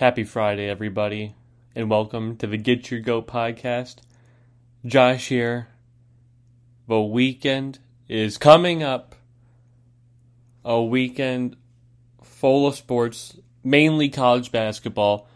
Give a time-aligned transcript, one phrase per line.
[0.00, 1.34] Happy Friday, everybody,
[1.76, 3.96] and welcome to the Get Your Goat podcast.
[4.86, 5.68] Josh here.
[6.88, 9.14] The weekend is coming up.
[10.64, 11.54] A weekend
[12.22, 15.28] full of sports, mainly college basketball,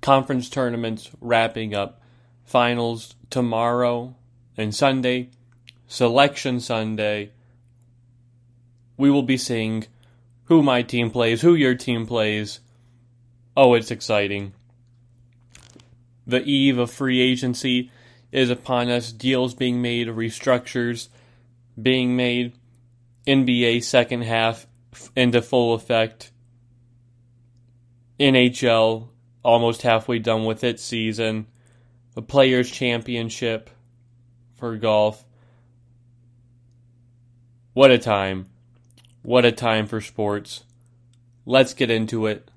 [0.00, 2.00] conference tournaments wrapping up,
[2.44, 4.14] finals tomorrow
[4.56, 5.30] and Sunday,
[5.88, 7.32] selection Sunday.
[8.96, 9.86] We will be seeing
[10.44, 12.60] who my team plays, who your team plays
[13.56, 14.52] Oh, it's exciting.
[16.26, 17.90] The eve of free agency
[18.30, 21.08] is upon us, deals being made, restructures
[21.80, 22.52] being made,
[23.26, 24.66] NBA second half
[25.14, 26.32] into full effect,
[28.20, 29.08] NHL
[29.42, 31.46] almost halfway done with its season,
[32.14, 33.70] the Players' Championship
[34.56, 35.24] for golf.
[37.72, 38.46] What a time.
[39.22, 40.64] What a time for sports.
[41.44, 42.50] Let's get into it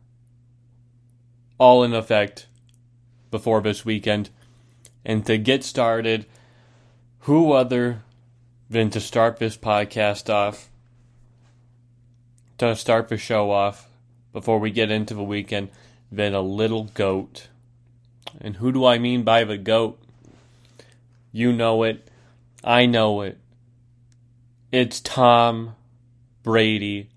[1.59, 2.47] all in effect
[3.29, 4.31] before this weekend.
[5.05, 6.25] And to get started,
[7.19, 8.01] who other
[8.69, 10.69] than to start this podcast off,
[12.57, 13.88] to start the show off
[14.33, 15.69] before we get into the weekend,
[16.11, 17.49] than a little goat.
[18.41, 19.99] And who do I mean by the goat?
[21.31, 22.09] You know it.
[22.63, 23.38] I know it.
[24.71, 25.75] It's Tom
[26.44, 27.09] Brady.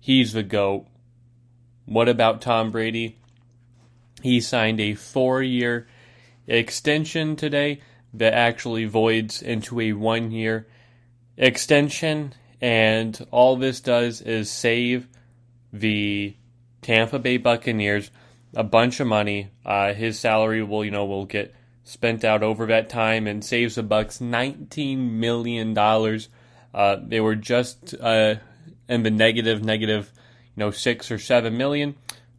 [0.00, 0.86] He's the GOAT.
[1.84, 3.17] What about Tom Brady?
[4.22, 5.86] He signed a four year
[6.46, 7.80] extension today
[8.14, 10.66] that actually voids into a one year
[11.36, 12.34] extension.
[12.60, 15.08] And all this does is save
[15.72, 16.34] the
[16.82, 18.10] Tampa Bay Buccaneers
[18.54, 19.50] a bunch of money.
[19.64, 23.76] Uh, his salary will, you know, will get spent out over that time and saves
[23.76, 26.28] the Bucs nineteen million dollars.
[26.74, 28.36] Uh, they were just uh,
[28.88, 30.10] in the negative, negative,
[30.56, 31.94] you know, six or seven million.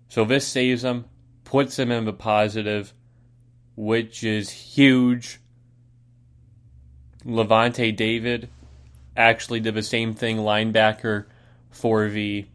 [0.10, 1.06] So this saves them
[1.50, 2.94] puts him in the positive,
[3.76, 5.40] which is huge.
[7.26, 8.50] Lavonte David
[9.18, 11.26] actually did the same thing, linebacker
[11.72, 12.46] for the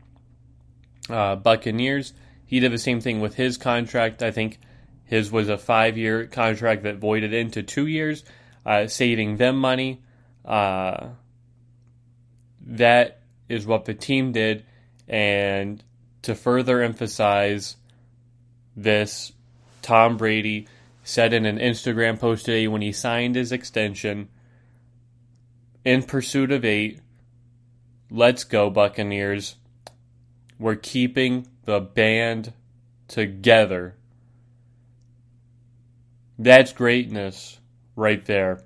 [1.10, 2.12] uh, Buccaneers.
[2.46, 4.22] He did the same thing with his contract.
[4.22, 4.60] I think
[5.02, 8.22] his was a five year contract that voided into two years,
[8.64, 10.04] uh, saving them money.
[10.44, 11.08] Uh,
[12.60, 14.64] that is what the team did.
[15.08, 15.82] And
[16.22, 17.74] to further emphasize
[18.76, 19.32] this
[19.82, 20.66] Tom Brady
[21.02, 24.28] said in an Instagram post today when he signed his extension
[25.84, 27.00] in pursuit of eight.
[28.10, 29.56] Let's go, Buccaneers.
[30.58, 32.52] We're keeping the band
[33.08, 33.96] together.
[36.38, 37.60] That's greatness
[37.96, 38.62] right there.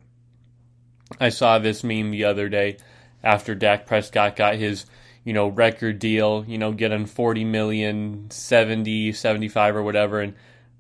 [1.21, 2.77] I saw this meme the other day
[3.23, 4.87] after Dak Prescott got his
[5.25, 10.21] you know, record deal, you know, getting 40 million, 70, 75 or whatever.
[10.21, 10.35] And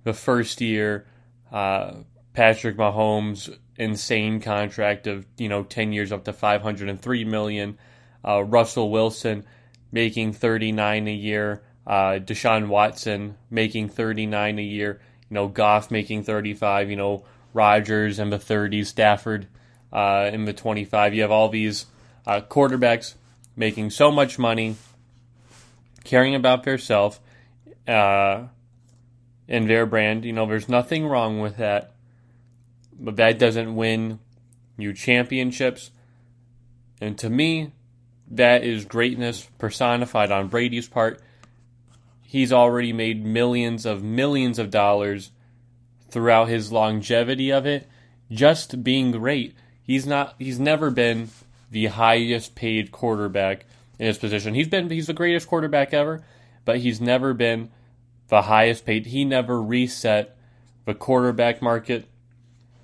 [0.04, 1.06] the first year,
[1.52, 1.94] uh,
[2.32, 7.78] Patrick Mahomes insane contract of, you know, 10 years up to 503 million.
[8.24, 9.44] Uh, Russell Wilson
[9.92, 11.62] making 39 a year.
[11.86, 15.00] Uh, Deshaun Watson making 39 a year.
[15.30, 16.90] You know, Goff making 35.
[16.90, 17.24] You know,
[17.54, 18.86] Rodgers in the 30s.
[18.86, 19.46] Stafford
[19.92, 21.14] uh, in the 25.
[21.14, 21.86] You have all these
[22.26, 23.14] uh, quarterbacks
[23.58, 24.76] making so much money,
[26.04, 27.18] caring about themselves
[27.86, 28.44] uh,
[29.48, 30.24] and their brand.
[30.24, 31.92] You know, there's nothing wrong with that,
[32.98, 34.20] but that doesn't win
[34.78, 35.90] you championships.
[37.00, 37.72] And to me,
[38.30, 41.20] that is greatness personified on Brady's part.
[42.22, 45.32] He's already made millions of millions of dollars
[46.10, 47.88] throughout his longevity of it,
[48.30, 49.54] just being great.
[49.82, 51.30] He's not he's never been
[51.70, 53.66] the highest paid quarterback
[53.98, 54.54] in his position.
[54.54, 56.24] He's been he's the greatest quarterback ever,
[56.64, 57.70] but he's never been
[58.28, 59.06] the highest paid.
[59.06, 60.36] He never reset
[60.84, 62.06] the quarterback market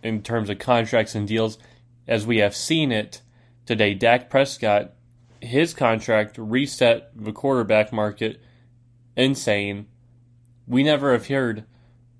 [0.03, 1.59] in terms of contracts and deals
[2.07, 3.23] as we have seen it
[3.65, 3.95] today.
[3.95, 4.93] Dak Prescott,
[5.41, 8.41] his contract reset the quarterback market
[9.17, 9.87] insane.
[10.67, 11.65] We never have heard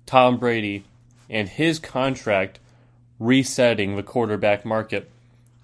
[0.05, 0.85] Tom Brady
[1.29, 2.59] and his contract
[3.19, 5.09] resetting the quarterback market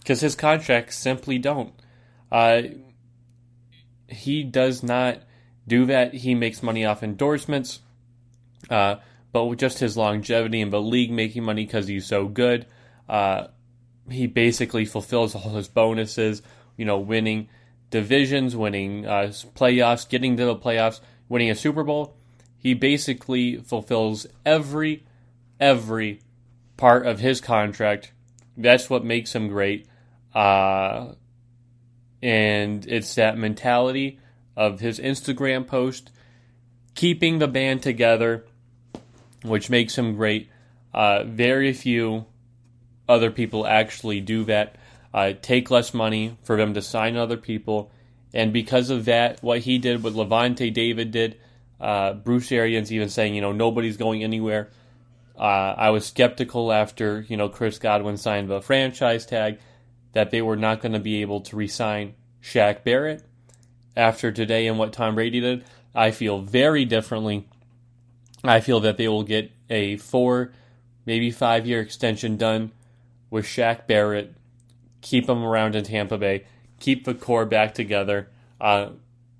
[0.01, 1.74] because his contracts simply don't.
[2.31, 2.63] Uh,
[4.07, 5.21] he does not
[5.68, 6.13] do that.
[6.13, 7.80] He makes money off endorsements,
[8.69, 8.95] uh,
[9.31, 12.65] but with just his longevity in the league, making money because he's so good,
[13.07, 13.48] uh,
[14.09, 16.42] he basically fulfills all his bonuses.
[16.77, 17.50] You know, winning
[17.92, 21.00] divisions, winning uh, playoffs, getting to the playoffs,
[21.30, 22.18] winning a Super Bowl.
[22.57, 25.06] He basically fulfills every
[25.59, 26.21] every
[26.75, 28.12] part of his contract.
[28.57, 29.88] That's what makes him great.
[30.33, 31.13] Uh,
[32.22, 34.19] and it's that mentality
[34.56, 36.12] of his Instagram post
[36.94, 38.45] keeping the band together,
[39.44, 40.50] which makes him great.
[40.94, 42.25] Uh, very few
[43.07, 44.75] other people actually do that.
[45.13, 47.92] Uh, take less money for them to sign other people.
[48.34, 51.38] And because of that, what he did, what Lavonte David did,
[51.81, 54.69] uh, Bruce Arians even saying, you know, nobody's going anywhere.
[55.38, 59.60] Uh, I was skeptical after, you know, Chris Godwin signed the franchise tag
[60.13, 63.24] that they were not going to be able to re-sign Shaq Barrett.
[63.96, 67.48] After today and what Tom Brady did, I feel very differently.
[68.44, 70.54] I feel that they will get a four,
[71.06, 72.72] maybe five year extension done
[73.30, 74.34] with Shaq Barrett,
[75.02, 76.46] keep him around in Tampa Bay,
[76.80, 78.30] keep the core back together.
[78.60, 78.90] Uh,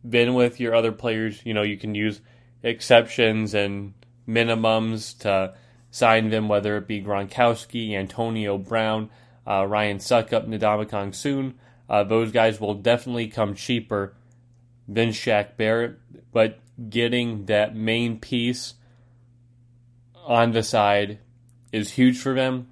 [0.04, 2.22] with your other players, you know, you can use
[2.64, 3.94] exceptions and
[4.28, 5.54] minimums to
[5.92, 9.10] sign them, whether it be Gronkowski, Antonio Brown,
[9.48, 11.54] uh, Ryan Succop, Ndamukong Suh.
[11.90, 14.16] Uh, those guys will definitely come cheaper
[14.88, 15.98] than Shaq Barrett,
[16.32, 16.60] but
[16.90, 18.76] getting that main piece
[20.16, 21.20] on the side
[21.72, 22.68] is huge for them.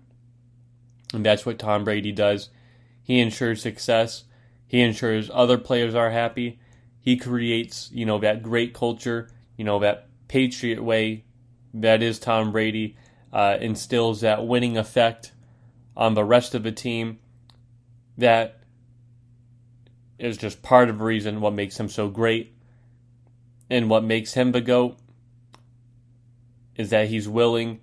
[1.14, 2.50] And that's what Tom Brady does.
[3.02, 4.26] He ensures success.
[4.68, 6.60] He ensures other players are happy.
[7.02, 11.26] He creates, you know, that great culture, you know, that Patriot way
[11.74, 12.96] that is Tom Brady,
[13.34, 15.32] uh, instills that winning effect
[16.00, 17.20] on the rest of the team
[18.18, 18.62] that
[20.18, 22.56] is just part of the reason what makes him so great
[23.70, 24.98] and what makes him the GOAT
[26.76, 27.82] is that he's willing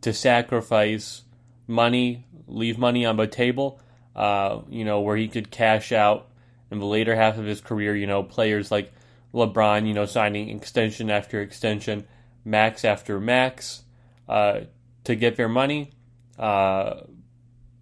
[0.00, 1.22] to sacrifice
[1.68, 3.80] money, leave money on the table,
[4.16, 6.26] uh, you know, where he could cash out
[6.68, 8.92] in the later half of his career, you know, players like
[9.32, 12.08] LeBron, you know, signing extension after extension,
[12.44, 13.84] max after max,
[14.28, 14.62] uh,
[15.04, 15.92] to get their money.
[16.36, 17.02] Uh,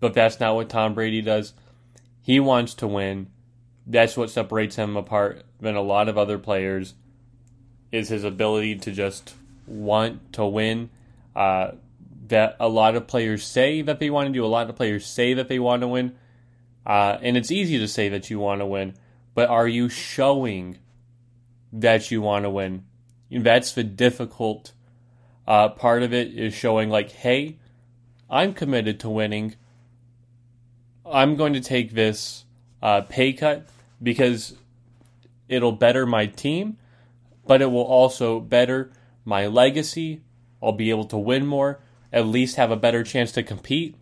[0.01, 1.55] but that's not what Tom Brady does.
[2.21, 3.29] He wants to win.
[3.87, 6.95] That's what separates him apart than a lot of other players.
[7.91, 9.35] Is his ability to just
[9.67, 10.91] want to win.
[11.35, 11.73] Uh,
[12.29, 14.45] that a lot of players say that they want to do.
[14.45, 16.15] A lot of players say that they want to win.
[16.89, 18.95] Uh, and it's easy to say that you want to win,
[19.35, 20.79] but are you showing
[21.71, 22.85] that you want to win?
[23.31, 24.73] That's the difficult
[25.47, 27.59] uh, part of it is showing, like, hey,
[28.31, 29.57] I'm committed to winning.
[31.11, 32.45] I'm going to take this
[32.83, 33.69] uh, pay cut
[34.03, 34.57] because
[35.49, 36.79] it'll better my team,
[37.47, 38.93] but it will also better
[39.25, 40.23] my legacy.
[40.63, 41.81] I'll be able to win more,
[42.13, 43.97] at least have a better chance to compete.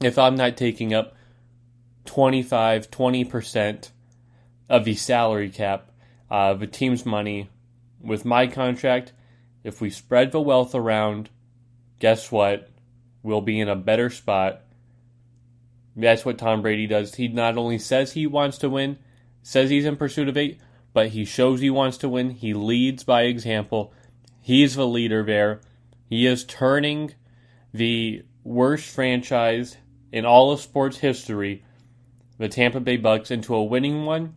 [0.00, 1.14] If I'm not taking up
[2.06, 3.90] 25, 20%
[4.68, 5.90] of the salary cap,
[6.30, 7.50] uh, the team's money
[8.00, 9.12] with my contract,
[9.64, 11.30] if we spread the wealth around,
[11.98, 12.68] guess what?
[13.22, 14.62] We'll be in a better spot
[15.96, 17.14] that's what Tom Brady does.
[17.14, 18.98] He not only says he wants to win,
[19.42, 20.58] says he's in pursuit of it,
[20.92, 22.30] but he shows he wants to win.
[22.30, 23.92] He leads by example.
[24.40, 25.60] He's the leader there.
[26.08, 27.14] He is turning
[27.72, 29.76] the worst franchise
[30.12, 31.64] in all of sports history,
[32.38, 34.36] the Tampa Bay Bucs, into a winning one.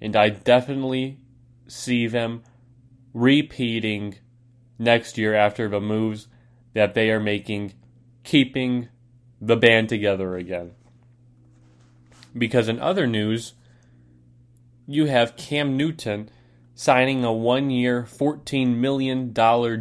[0.00, 1.18] And I definitely
[1.66, 2.42] see them
[3.14, 4.16] repeating
[4.78, 6.28] next year after the moves
[6.74, 7.74] that they are making,
[8.24, 8.88] keeping
[9.40, 10.72] the band together again.
[12.36, 13.54] Because in other news,
[14.86, 16.30] you have Cam Newton
[16.74, 19.32] signing a one year, $14 million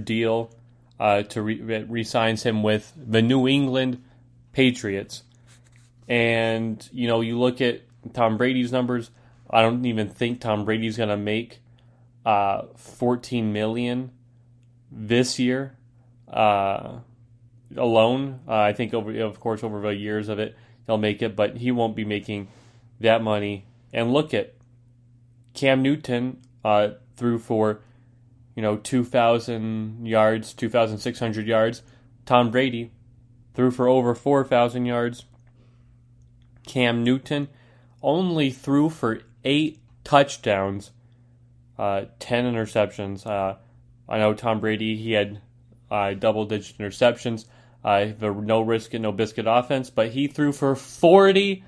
[0.04, 0.54] deal
[1.00, 4.04] uh, to re signs him with the New England
[4.52, 5.24] Patriots.
[6.08, 7.82] And, you know, you look at
[8.14, 9.12] Tom Brady's numbers,
[9.50, 11.60] I don't even think Tom Brady's going to make
[12.26, 14.12] uh, 14 million
[14.92, 15.78] this year
[16.32, 17.00] uh,
[17.76, 18.42] alone.
[18.48, 21.58] Uh, I think over, of course, over the years of it, he'll make it, but
[21.58, 22.48] he won't be making
[23.00, 23.66] that money.
[23.94, 24.54] And look at
[25.54, 27.82] Cam Newton uh, threw for,
[28.56, 31.82] you know, 2,000 yards, 2,600 yards.
[32.26, 32.92] Tom Brady
[33.54, 35.26] threw for over 4,000 yards.
[36.66, 37.48] Cam Newton
[38.02, 40.92] only threw for eight touchdowns,
[41.78, 43.26] uh, 10 interceptions.
[43.26, 43.58] Uh,
[44.08, 45.42] I know Tom Brady, he had
[45.90, 47.46] uh, double digit interceptions
[47.84, 51.64] uh, the no risk and no biscuit offense, but he threw for 40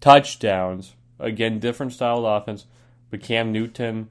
[0.00, 0.94] touchdowns.
[1.18, 2.66] Again, different style of offense,
[3.10, 4.08] but Cam Newton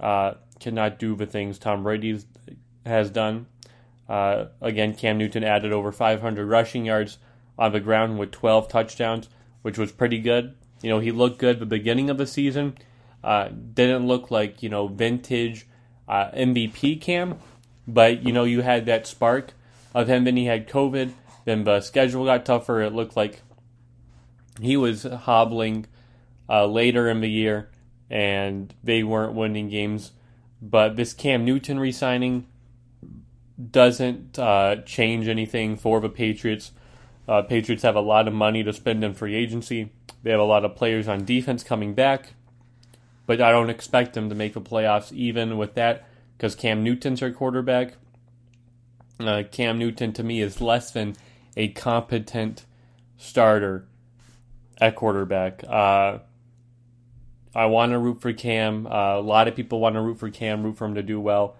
[0.00, 2.20] uh, cannot do the things Tom Brady
[2.86, 3.46] has done.
[4.08, 7.18] Uh, again, Cam Newton added over 500 rushing yards
[7.58, 9.28] on the ground with 12 touchdowns,
[9.62, 10.54] which was pretty good.
[10.82, 12.76] You know, he looked good the beginning of the season.
[13.22, 15.66] Uh, didn't look like, you know, vintage
[16.06, 17.38] uh, MVP Cam,
[17.88, 19.54] but, you know, you had that spark
[19.94, 20.24] of him.
[20.24, 21.12] Then he had COVID.
[21.44, 22.82] Then the schedule got tougher.
[22.82, 23.42] It looked like
[24.60, 25.86] he was hobbling
[26.48, 27.70] uh, later in the year,
[28.10, 30.12] and they weren't winning games
[30.60, 32.46] But this Cam Newton resigning
[33.70, 36.72] doesn't uh, change anything for the Patriots.
[37.28, 39.92] Uh, Patriots have a lot of money to spend in free agency.
[40.22, 42.32] They have a lot of players on defense coming back,
[43.26, 47.20] but I don't expect them to make the playoffs even with that because Cam Newton's
[47.20, 47.94] their quarterback.
[49.20, 51.16] Uh, Cam Newton to me is less than
[51.56, 52.64] a competent
[53.16, 53.86] starter
[54.80, 55.62] at quarterback.
[55.64, 56.18] Uh,
[57.54, 58.86] I want to root for Cam.
[58.86, 61.20] Uh, a lot of people want to root for Cam, root for him to do
[61.20, 61.56] well.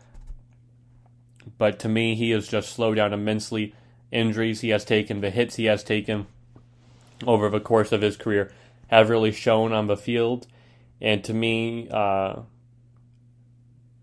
[1.56, 3.74] But to me, he has just slowed down immensely.
[4.10, 6.26] Injuries he has taken, the hits he has taken
[7.26, 8.52] over the course of his career
[8.88, 10.46] have really shown on the field.
[11.00, 12.40] And to me, uh,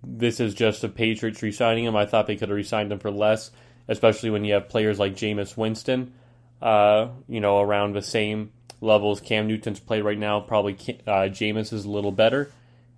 [0.03, 1.95] this is just the Patriots resigning him.
[1.95, 3.51] I thought they could have resigned him for less,
[3.87, 6.13] especially when you have players like Jameis Winston,
[6.61, 10.39] uh, you know, around the same level as Cam Newton's played right now.
[10.39, 10.73] Probably
[11.05, 12.51] uh, Jameis is a little better.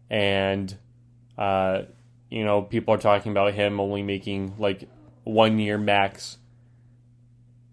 [0.10, 0.76] And
[1.38, 1.84] uh,
[2.30, 4.88] you know, people are talking about him only making like
[5.24, 6.38] one year max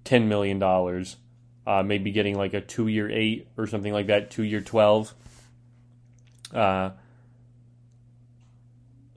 [0.04, 0.62] $10 million.
[1.66, 5.14] Uh, maybe getting like a two year eight or something like that, two year 12.
[6.52, 6.90] Uh,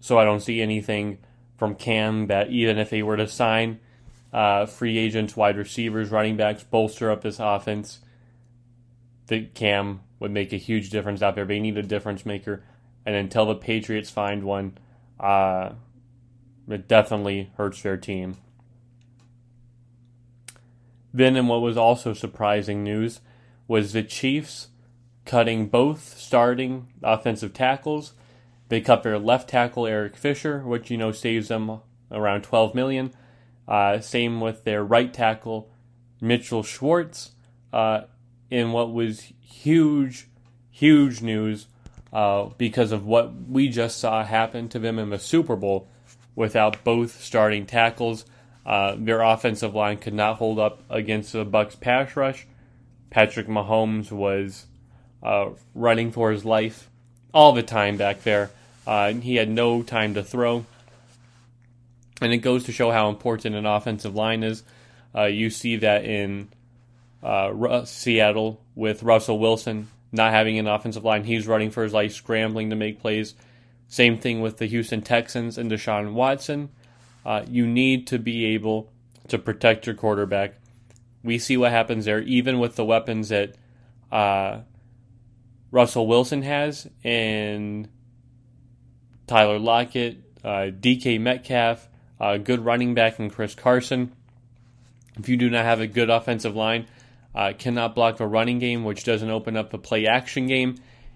[0.04, 1.20] so I don't see anything
[1.56, 3.80] from Cam that even if they were to sign
[4.34, 8.00] uh, free agents, wide receivers, running backs, bolster up this offense,
[9.28, 11.46] that Cam would make a huge difference out there.
[11.46, 12.66] They need a difference maker.
[13.06, 14.78] And until the Patriots find one,
[15.22, 15.70] uh,
[16.68, 18.36] it definitely hurts their team.
[21.14, 23.22] Then, and what was also surprising news,
[23.70, 24.68] was the Chiefs
[25.24, 28.16] cutting both starting offensive tackles.
[28.70, 33.14] They cut their left tackle Eric Fisher, which you know saves them around 12 million.
[33.68, 35.72] Uh, same with their right tackle
[36.22, 37.32] Mitchell Schwartz.
[37.72, 38.02] Uh,
[38.50, 40.28] in what was huge,
[40.70, 41.68] huge news
[42.14, 45.90] uh, because of what we just saw happen to them in the Super Bowl
[46.36, 48.26] without both starting tackles.
[48.64, 52.46] Uh, their offensive line could not hold up against the Bucs pass rush.
[53.10, 54.68] Patrick Mahomes was
[55.24, 56.90] uh, running for his life
[57.34, 58.52] all the time back there.
[58.86, 60.66] Uh, he had no time to throw.
[62.22, 64.64] And it goes to show how important an offensive line is.
[65.16, 66.50] Uh, you see that in
[67.22, 71.24] uh, Seattle with Russell Wilson not having an offensive line.
[71.24, 73.34] He's running for his life, scrambling to make plays.
[73.88, 76.70] Same thing with the Houston Texans and Deshaun Watson.
[77.26, 78.92] Uh, you need to be able
[79.28, 80.54] to protect your quarterback.
[81.24, 83.56] We see what happens there, even with the weapons that
[84.12, 84.60] uh,
[85.74, 87.90] Russell Wilson has and
[89.26, 91.90] Tyler Lockett, uh, DK Metcalf,
[92.20, 94.14] a good running back, and Chris Carson.
[95.18, 96.86] If you do not have a good offensive line,
[97.34, 100.76] uh, cannot block a running game, which doesn't open up a play action game,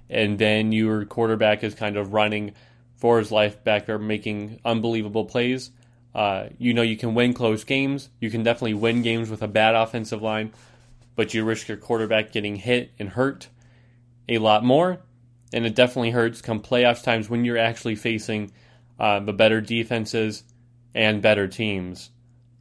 [0.09, 2.55] and then your quarterback is kind of running
[2.95, 5.69] for his life back there, making unbelievable plays.
[6.15, 8.09] Uh, you know you can win close games.
[8.19, 10.51] You can definitely win games with a bad offensive line,
[11.15, 13.49] but you risk your quarterback getting hit and hurt
[14.29, 14.99] a lot more.
[15.53, 18.51] And it definitely hurts come playoffs times when you're actually facing
[18.99, 20.43] uh, the better defenses
[20.93, 22.09] and better teams.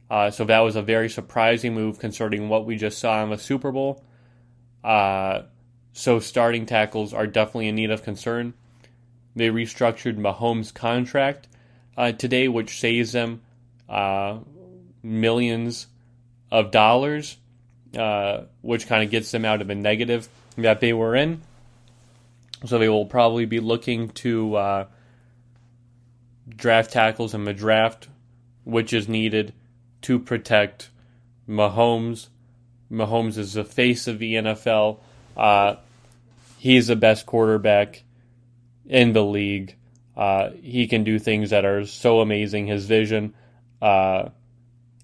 [0.09, 3.37] Uh, so that was a very surprising move concerning what we just saw in the
[3.37, 4.03] Super Bowl.
[4.83, 5.41] Uh,
[5.91, 8.53] so starting tackles are definitely in need of concern.
[9.35, 11.47] They restructured Mahomes' contract
[11.97, 13.41] uh, today, which saves them
[13.89, 14.39] uh,
[15.03, 15.87] millions
[16.51, 17.37] of dollars,
[17.97, 21.41] uh, which kind of gets them out of a negative that they were in.
[22.65, 24.85] So they will probably be looking to uh,
[26.49, 28.07] draft tackles in the draft,
[28.63, 29.53] which is needed
[30.03, 30.89] to protect
[31.47, 32.29] Mahomes.
[32.91, 34.99] Mahomes is the face of the NFL.
[35.35, 35.75] Uh,
[36.57, 38.03] he's the best quarterback
[38.85, 39.75] in the league.
[40.15, 42.67] Uh, he can do things that are so amazing.
[42.67, 43.35] His vision,
[43.81, 44.29] uh,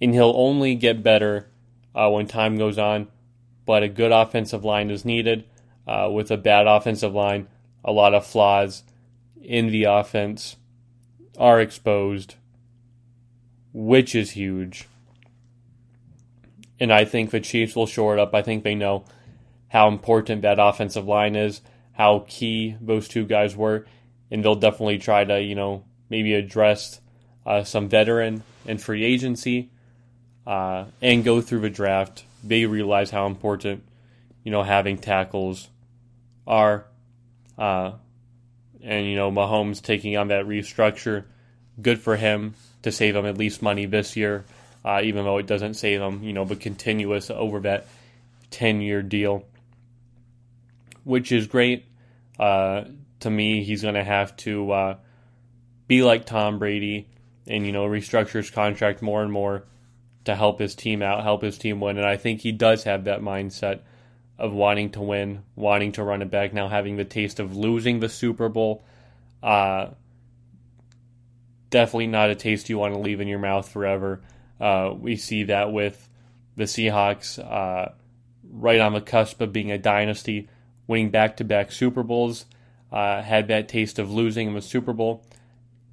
[0.01, 1.51] and he'll only get better
[1.93, 3.07] uh, when time goes on.
[3.65, 5.45] But a good offensive line is needed.
[5.85, 7.47] Uh, with a bad offensive line,
[7.83, 8.83] a lot of flaws
[9.41, 10.55] in the offense
[11.37, 12.35] are exposed
[13.73, 14.87] which is huge.
[16.79, 18.33] And I think the Chiefs will shore it up.
[18.33, 19.05] I think they know
[19.69, 21.61] how important that offensive line is,
[21.93, 23.85] how key those two guys were,
[24.29, 27.01] and they'll definitely try to, you know, maybe address
[27.45, 29.71] uh, some veteran and free agency
[30.45, 32.23] uh, and go through the draft.
[32.43, 33.83] They realize how important,
[34.43, 35.69] you know, having tackles
[36.47, 36.85] are.
[37.57, 37.93] Uh,
[38.81, 41.25] and, you know, Mahomes taking on that restructure,
[41.81, 44.45] good for him to save him at least money this year,
[44.83, 47.87] uh, even though it doesn't save him, you know, but continuous over that
[48.51, 49.45] 10 year deal,
[51.03, 51.85] which is great.
[52.39, 52.83] Uh,
[53.21, 54.95] to me, he's going to have to uh,
[55.87, 57.07] be like Tom Brady
[57.47, 59.63] and, you know, restructure his contract more and more
[60.25, 61.97] to help his team out, help his team win.
[61.97, 63.81] And I think he does have that mindset
[64.43, 68.01] of wanting to win, wanting to run it back, now having the taste of losing
[68.01, 68.83] the Super Bowl.
[69.41, 69.91] Uh,
[71.69, 74.21] definitely not a taste you want to leave in your mouth forever.
[74.59, 76.09] Uh, we see that with
[76.57, 77.93] the Seahawks uh,
[78.51, 80.49] right on the cusp of being a dynasty,
[80.87, 82.45] winning back to back Super Bowls.
[82.91, 85.23] Uh, had that taste of losing in the Super Bowl.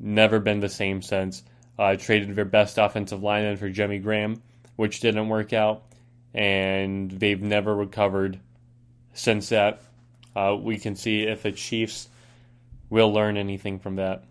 [0.01, 1.45] Never been the same since.
[1.79, 4.43] Uh, traded their best offensive lineman for Jimmy Graham,
[4.75, 5.85] which didn't work out,
[6.35, 8.41] and they've never recovered
[9.13, 9.83] since that.
[10.35, 12.09] Uh, we can see if the Chiefs
[12.89, 14.25] will learn anything from that.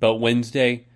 [0.00, 0.86] But Wednesday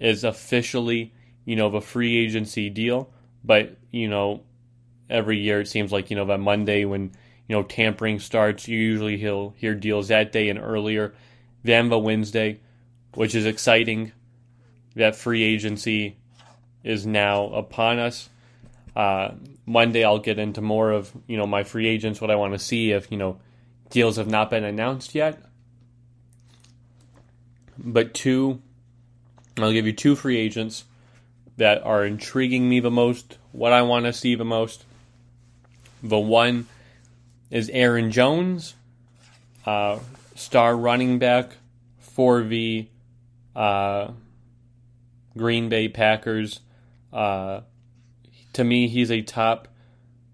[0.00, 1.12] is officially,
[1.44, 3.10] you know, the free agency deal.
[3.44, 4.42] But, you know,
[5.08, 7.12] every year it seems like, you know, that Monday when,
[7.46, 11.14] you know, tampering starts, you usually hear deals that day and earlier
[11.64, 12.60] than the Wednesday,
[13.14, 14.12] which is exciting.
[14.94, 16.16] That free agency
[16.82, 18.28] is now upon us.
[18.98, 22.52] Uh, Monday I'll get into more of, you know, my free agents, what I want
[22.52, 23.40] to see if, you know,
[23.88, 25.40] deals have not been announced yet
[27.78, 28.60] but two,
[29.56, 30.84] I'll give you two free agents
[31.56, 34.84] that are intriguing me the most, what I want to see the most.
[36.02, 36.66] The one
[37.50, 38.74] is Aaron Jones,
[39.64, 39.98] uh,
[40.34, 41.50] star running back
[41.98, 42.86] for the
[43.56, 44.12] uh,
[45.36, 46.60] Green Bay Packers.
[47.12, 47.62] Uh,
[48.58, 49.68] to me, he's a top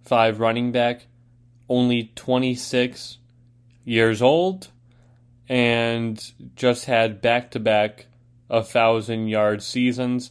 [0.02, 1.07] five running back,
[1.69, 3.19] only 26
[3.85, 4.69] years old
[5.47, 8.07] and just had back to back
[8.49, 10.31] a thousand yard seasons.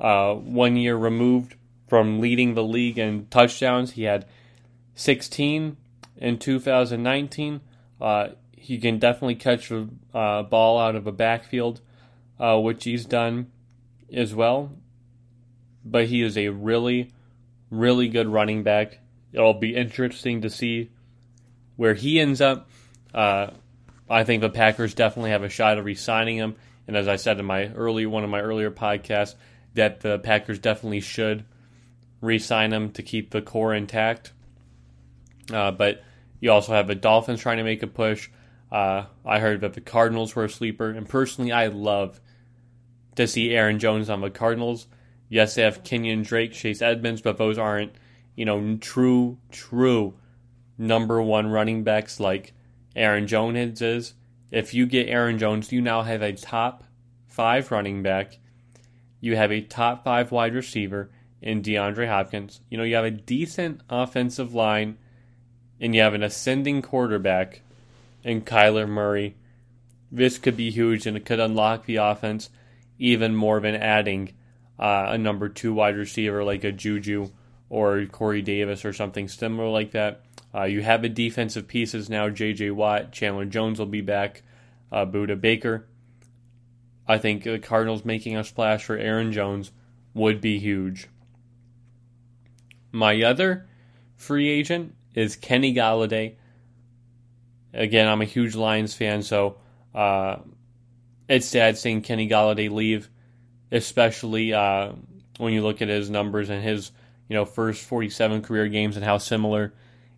[0.00, 1.54] Uh, one year removed
[1.86, 4.26] from leading the league in touchdowns, he had
[4.96, 5.76] 16
[6.16, 7.60] in 2019.
[8.00, 11.80] Uh, he can definitely catch a uh, ball out of a backfield,
[12.40, 13.46] uh, which he's done
[14.12, 14.72] as well.
[15.84, 17.12] But he is a really,
[17.70, 18.98] really good running back.
[19.32, 20.90] It'll be interesting to see
[21.76, 22.68] where he ends up.
[23.14, 23.50] Uh,
[24.08, 26.56] I think the Packers definitely have a shot of re-signing him.
[26.86, 29.34] And as I said in my early one of my earlier podcasts,
[29.74, 31.44] that the Packers definitely should
[32.20, 34.32] re-sign him to keep the core intact.
[35.52, 36.02] Uh, but
[36.40, 38.30] you also have the Dolphins trying to make a push.
[38.72, 42.20] Uh, I heard that the Cardinals were a sleeper, and personally, I love
[43.16, 44.86] to see Aaron Jones on the Cardinals.
[45.28, 47.92] Yes, they have Kenyan Drake, Chase Edmonds, but those aren't,
[48.34, 50.14] you know, true, true
[50.78, 52.54] number one running backs like
[52.96, 54.14] Aaron Jones is.
[54.50, 56.84] If you get Aaron Jones, you now have a top
[57.26, 58.38] five running back.
[59.20, 61.10] You have a top five wide receiver
[61.42, 62.60] in DeAndre Hopkins.
[62.70, 64.96] You know, you have a decent offensive line,
[65.80, 67.60] and you have an ascending quarterback
[68.24, 69.36] in Kyler Murray.
[70.10, 72.48] This could be huge, and it could unlock the offense
[72.98, 74.32] even more than adding
[74.78, 77.30] uh, a number two wide receiver like a Juju
[77.70, 80.22] or Corey Davis or something similar like that.
[80.54, 82.28] Uh, you have the defensive pieces now.
[82.30, 82.70] J.J.
[82.70, 84.42] Watt, Chandler Jones will be back.
[84.90, 85.86] Uh, Budda Baker.
[87.06, 89.70] I think the Cardinals making a splash for Aaron Jones
[90.14, 91.08] would be huge.
[92.92, 93.66] My other
[94.16, 96.36] free agent is Kenny Golladay.
[97.74, 99.58] Again, I'm a huge Lions fan, so
[99.94, 100.36] uh,
[101.28, 103.10] it's sad seeing Kenny Golladay leave,
[103.70, 104.92] especially uh,
[105.38, 106.90] when you look at his numbers and his
[107.28, 109.74] you know first 47 career games and how similar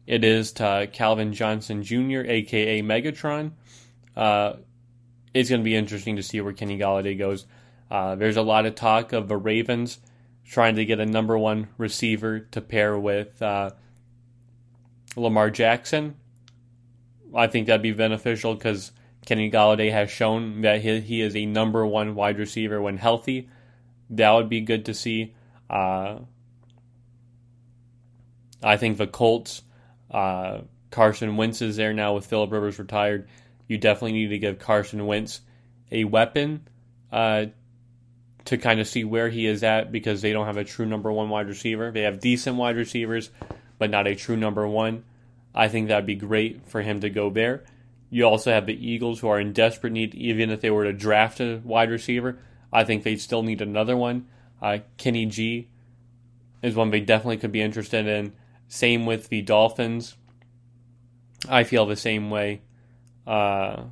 [0.07, 3.53] it is to Calvin Johnson Jr., aka Megatron.
[4.17, 4.55] Uh,
[5.33, 7.47] it's going to be interesting to see where Kenny Golladay goes.
[7.91, 9.99] Uh, there's a lot of talk of the Ravens
[10.45, 13.71] trying to get a number one receiver to pair with uh,
[15.17, 16.17] Lamar Jackson.
[17.35, 18.91] I think that'd be beneficial because
[19.27, 23.49] Kenny Golladay has shown that he, he is a number one wide receiver when healthy.
[24.11, 25.35] That would be good to see.
[25.69, 26.21] Uh,
[28.63, 29.63] I think the Colts
[30.11, 33.29] uh, Carson Wentz is there now with Philip Rivers retired.
[33.69, 35.41] You definitely need to give Carson Wentz
[35.93, 36.67] a weapon
[37.13, 37.47] uh,
[38.47, 41.13] to kind of see where he is at because they don't have a true number
[41.13, 41.91] one wide receiver.
[41.91, 43.31] They have decent wide receivers,
[43.79, 45.05] but not a true number one.
[45.55, 47.65] I think that'd be great for him to go there.
[48.11, 50.93] You also have the Eagles who are in desperate need, even if they were to
[50.93, 52.39] draft a wide receiver.
[52.73, 54.27] I think they'd still need another one.
[54.61, 55.69] Uh, Kenny G
[56.63, 58.33] is one they definitely could be interested in.
[58.69, 60.17] Same with the Dolphins.
[61.49, 62.63] I feel the same way.
[63.27, 63.85] Uh,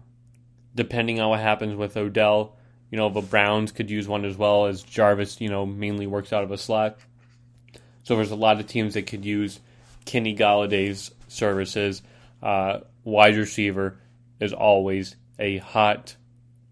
[0.74, 2.56] depending on what happens with Odell,
[2.90, 6.32] you know, the Browns could use one as well as Jarvis, you know, mainly works
[6.32, 6.98] out of a slot.
[8.02, 9.60] So there's a lot of teams that could use
[10.04, 12.02] Kenny Golladay's services.
[12.42, 13.98] Uh, wide receiver
[14.40, 16.16] is always a hot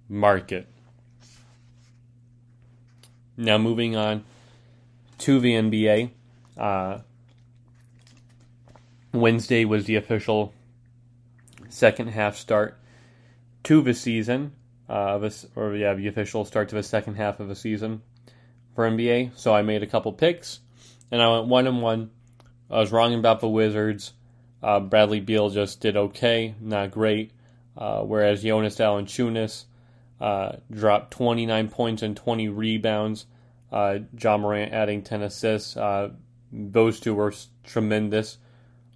[0.08, 0.68] market.
[3.36, 4.24] Now, moving on
[5.18, 6.10] to the NBA.
[6.56, 6.98] Uh,
[9.12, 10.54] Wednesday was the official
[11.68, 12.78] second half start
[13.64, 14.52] to the season,
[14.88, 18.02] uh, this, or yeah, the official start to the second half of the season
[18.74, 19.32] for NBA.
[19.36, 20.60] So I made a couple picks,
[21.10, 22.10] and I went one and one.
[22.70, 24.12] I was wrong about the Wizards.
[24.62, 27.32] Uh, Bradley Beal just did okay, not great.
[27.76, 29.64] Uh, whereas Jonas Valanciunas
[30.20, 33.26] uh, dropped 29 points and 20 rebounds.
[33.70, 35.76] Uh, Ja Morant adding 10 assists.
[35.76, 36.10] Uh,
[36.52, 37.34] those two were
[37.64, 38.38] tremendous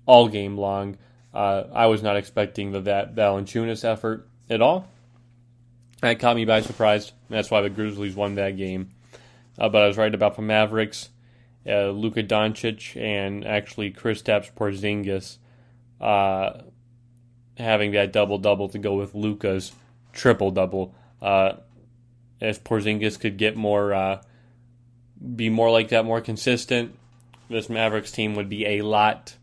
[0.06, 0.96] all game long.
[1.34, 4.88] Uh, I was not expecting the that Valanciunas effort at all.
[6.00, 7.12] That caught me by surprise.
[7.28, 8.90] That's why the Grizzlies won that game.
[9.56, 11.10] But I was right about the Mavericks.
[11.66, 15.36] Luka Doncic and actually Kristaps Porzingis
[16.00, 16.62] uh,
[17.60, 19.72] having that double double to go with Luka's
[20.12, 20.94] triple double.
[21.20, 21.52] Uh,
[22.40, 24.22] if Porzingis could get more, uh,
[25.36, 26.96] be more like that, more consistent,
[27.48, 29.36] this Mavericks team would be a lot,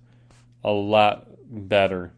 [0.63, 2.11] a lot better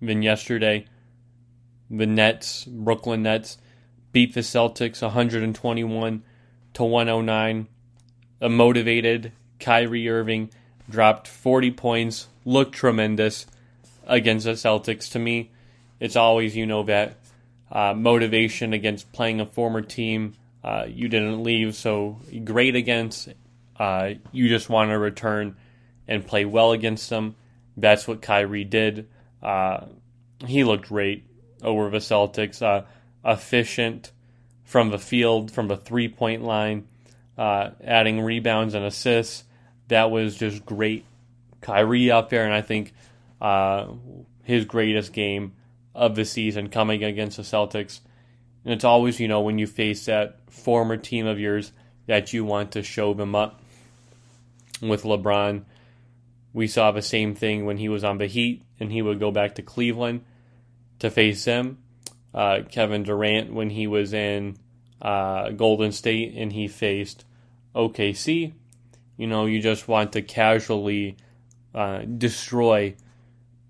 [0.00, 0.86] than yesterday.
[1.90, 3.58] The Nets, Brooklyn Nets,
[4.12, 6.22] beat the Celtics 121
[6.74, 7.68] to 109.
[8.40, 10.50] A motivated Kyrie Irving
[10.88, 13.46] dropped 40 points, looked tremendous
[14.06, 15.10] against the Celtics.
[15.12, 15.50] To me,
[16.00, 17.16] it's always, you know, that
[17.70, 23.28] uh, motivation against playing a former team uh, you didn't leave so great against.
[23.76, 25.56] Uh, you just want to return
[26.06, 27.34] and play well against them.
[27.76, 29.08] That's what Kyrie did.
[29.42, 29.86] Uh,
[30.46, 31.24] he looked great
[31.62, 32.62] over the Celtics.
[32.62, 32.84] Uh,
[33.24, 34.12] efficient
[34.64, 36.86] from the field, from the three point line,
[37.36, 39.44] uh, adding rebounds and assists.
[39.92, 41.04] That was just great.
[41.60, 42.94] Kyrie out there, and I think
[43.42, 43.88] uh,
[44.42, 45.52] his greatest game
[45.94, 48.00] of the season coming against the Celtics.
[48.64, 51.72] And it's always, you know, when you face that former team of yours
[52.06, 53.60] that you want to show them up.
[54.80, 55.64] With LeBron,
[56.54, 59.30] we saw the same thing when he was on the Heat and he would go
[59.30, 60.24] back to Cleveland
[61.00, 61.76] to face them.
[62.32, 64.56] Uh, Kevin Durant when he was in
[65.02, 67.26] uh, Golden State and he faced
[67.74, 68.54] OKC.
[69.16, 71.16] You know, you just want to casually
[71.74, 72.96] uh, destroy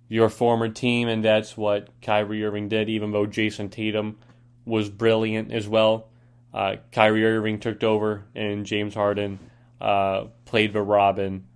[0.08, 4.18] your former team, and that's what Kyrie Irving did, even though Jayson Tatum
[4.64, 6.08] was brilliant as well.
[6.52, 9.38] Uh, Kyrie Irving took over, and James Harden
[9.80, 11.46] uh, played the Robin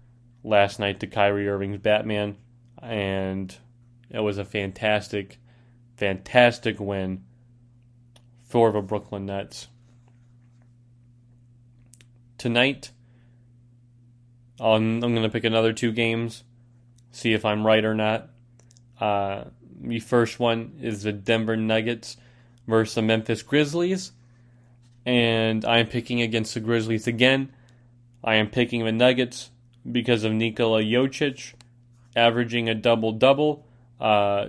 [0.43, 2.37] last night to Kyrie Irving's Batman,
[2.83, 3.55] and
[4.11, 5.39] it was a fantastic,
[5.97, 7.25] fantastic win
[8.49, 9.69] for the Brooklyn Nets.
[12.39, 12.91] Tonight,
[14.61, 16.45] I'm, I'm going to pick another two games,
[17.11, 18.31] see if I'm right or not.
[19.01, 19.45] Uh,
[19.81, 22.17] the first one is the Denver Nuggets
[22.67, 24.13] versus the Memphis Grizzlies.
[25.05, 27.53] And I am picking against the Grizzlies again.
[28.25, 29.51] I am picking the Nuggets
[29.91, 31.55] because of Nikola Jokic
[32.17, 33.67] averaging a double double,
[34.01, 34.49] uh,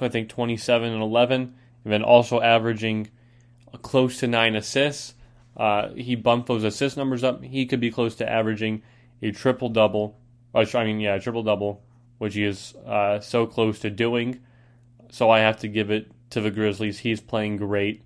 [0.00, 3.08] I think 27 and 11, and then also averaging
[3.82, 5.14] close to nine assists.
[5.56, 7.42] Uh, he bumped those assist numbers up.
[7.42, 8.82] He could be close to averaging
[9.22, 10.18] a triple double.
[10.54, 11.82] I mean, yeah, triple double,
[12.18, 14.40] which he is uh, so close to doing.
[15.10, 17.00] So I have to give it to the Grizzlies.
[17.00, 18.02] He's playing great.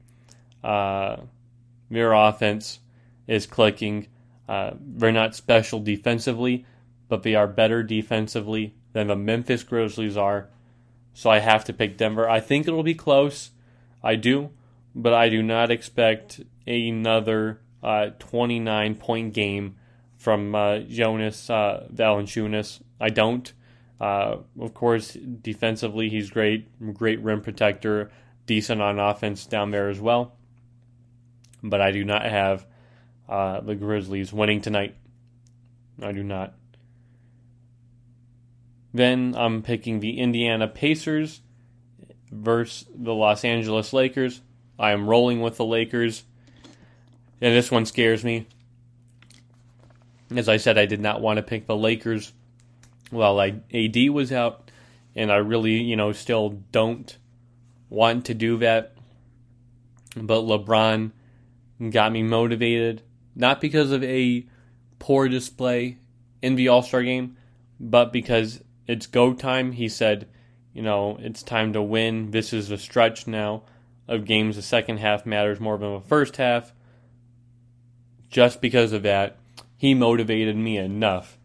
[0.63, 1.17] Uh,
[1.91, 2.81] their offense
[3.27, 4.09] is clicking.
[4.49, 6.67] Uh, they're not special defensively,
[7.09, 10.49] but they are better defensively than the Memphis Grizzlies are.
[11.13, 12.29] So I have to pick Denver.
[12.29, 13.51] I think it'll be close.
[14.03, 14.51] I do,
[14.95, 19.77] but I do not expect another uh, 29 point game
[20.25, 22.81] from uh, Jonas uh, Valanciunas.
[22.99, 23.53] I don't.
[24.01, 28.11] Uh, of course, defensively, he's great, great rim protector,
[28.47, 30.35] decent on offense down there as well.
[31.63, 32.67] But I do not have
[33.29, 34.97] uh, the Grizzlies winning tonight.
[36.03, 36.55] I do not.
[38.95, 41.43] Then I'm picking the Indiana Pacers
[42.31, 44.41] versus the Los Angeles Lakers.
[44.79, 46.25] I am rolling with the Lakers.
[47.43, 48.47] And this one scares me.
[50.35, 52.33] As I said, I did not want to pick the Lakers
[53.11, 54.71] while I, AD was out,
[55.15, 57.17] and I really, you know, still don't
[57.89, 58.95] want to do that.
[60.17, 61.13] But LeBron
[61.91, 63.03] got me motivated,
[63.35, 64.47] not because of a
[64.99, 65.99] poor display
[66.43, 67.37] in the All Star game,
[67.79, 69.73] but because it's go time.
[69.73, 70.29] He said,
[70.73, 72.31] you know, it's time to win.
[72.31, 73.63] This is a stretch now
[74.09, 74.57] of games.
[74.57, 76.73] The second half matters more than the first half.
[78.29, 79.39] Just because of that,
[79.85, 81.37] he motivated me enough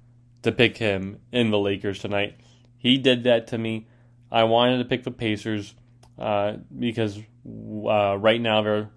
[0.44, 2.38] to pick him in the Lakers tonight.
[2.78, 3.90] He did that to me.
[4.32, 5.76] I wanted to pick the Pacers.
[6.18, 8.92] uh, because uh, right now they're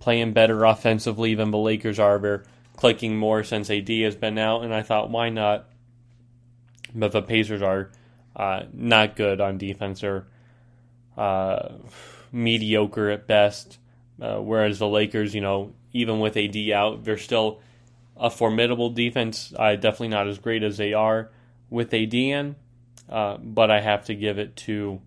[0.00, 2.18] playing better offensively than the Lakers are.
[2.18, 2.42] They're
[2.76, 5.68] clicking more since AD has been out, and I thought, why not?
[6.92, 7.92] But the Pacers are
[8.34, 10.00] uh, not good on defense.
[10.00, 10.26] They're
[11.16, 11.74] uh,
[12.32, 13.78] mediocre at best.
[14.20, 17.60] Uh, whereas the Lakers, you know, even with AD out, they're still
[18.20, 19.52] a formidable defense.
[19.56, 21.30] Uh, definitely not as great as they are
[21.70, 22.54] with ADN,
[23.08, 25.00] uh, but I have to give it to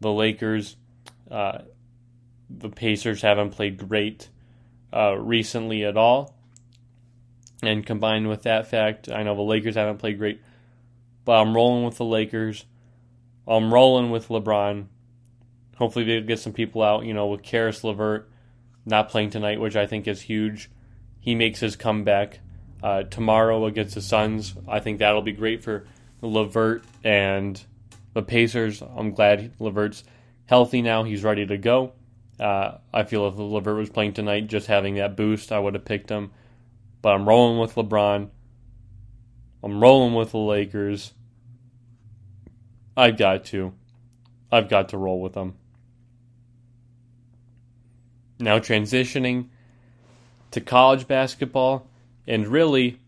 [0.00, 0.76] the Lakers.
[1.30, 1.58] Uh,
[2.48, 4.30] the Pacers haven't played great
[4.92, 6.34] uh, recently at all.
[7.62, 10.40] And combined with that fact, I know the Lakers haven't played great,
[11.24, 12.64] but I'm rolling with the Lakers.
[13.46, 14.86] I'm rolling with LeBron.
[15.76, 18.30] Hopefully, they get some people out, you know, with Caris LeVert
[18.86, 20.70] not playing tonight, which I think is huge.
[21.20, 22.40] He makes his comeback
[22.82, 24.54] uh, tomorrow against the Suns.
[24.66, 25.86] I think that'll be great for
[26.22, 27.60] LeVert and
[28.14, 28.82] the Pacers.
[28.82, 30.04] I'm glad LeVert's
[30.46, 31.04] healthy now.
[31.04, 31.92] He's ready to go.
[32.38, 35.84] Uh, I feel if LeVert was playing tonight, just having that boost, I would have
[35.84, 36.30] picked him.
[37.02, 38.30] But I'm rolling with LeBron.
[39.62, 41.12] I'm rolling with the Lakers.
[42.96, 43.74] I've got to.
[44.50, 45.56] I've got to roll with them.
[48.40, 49.48] Now transitioning
[50.52, 51.88] to college basketball,
[52.26, 52.98] and really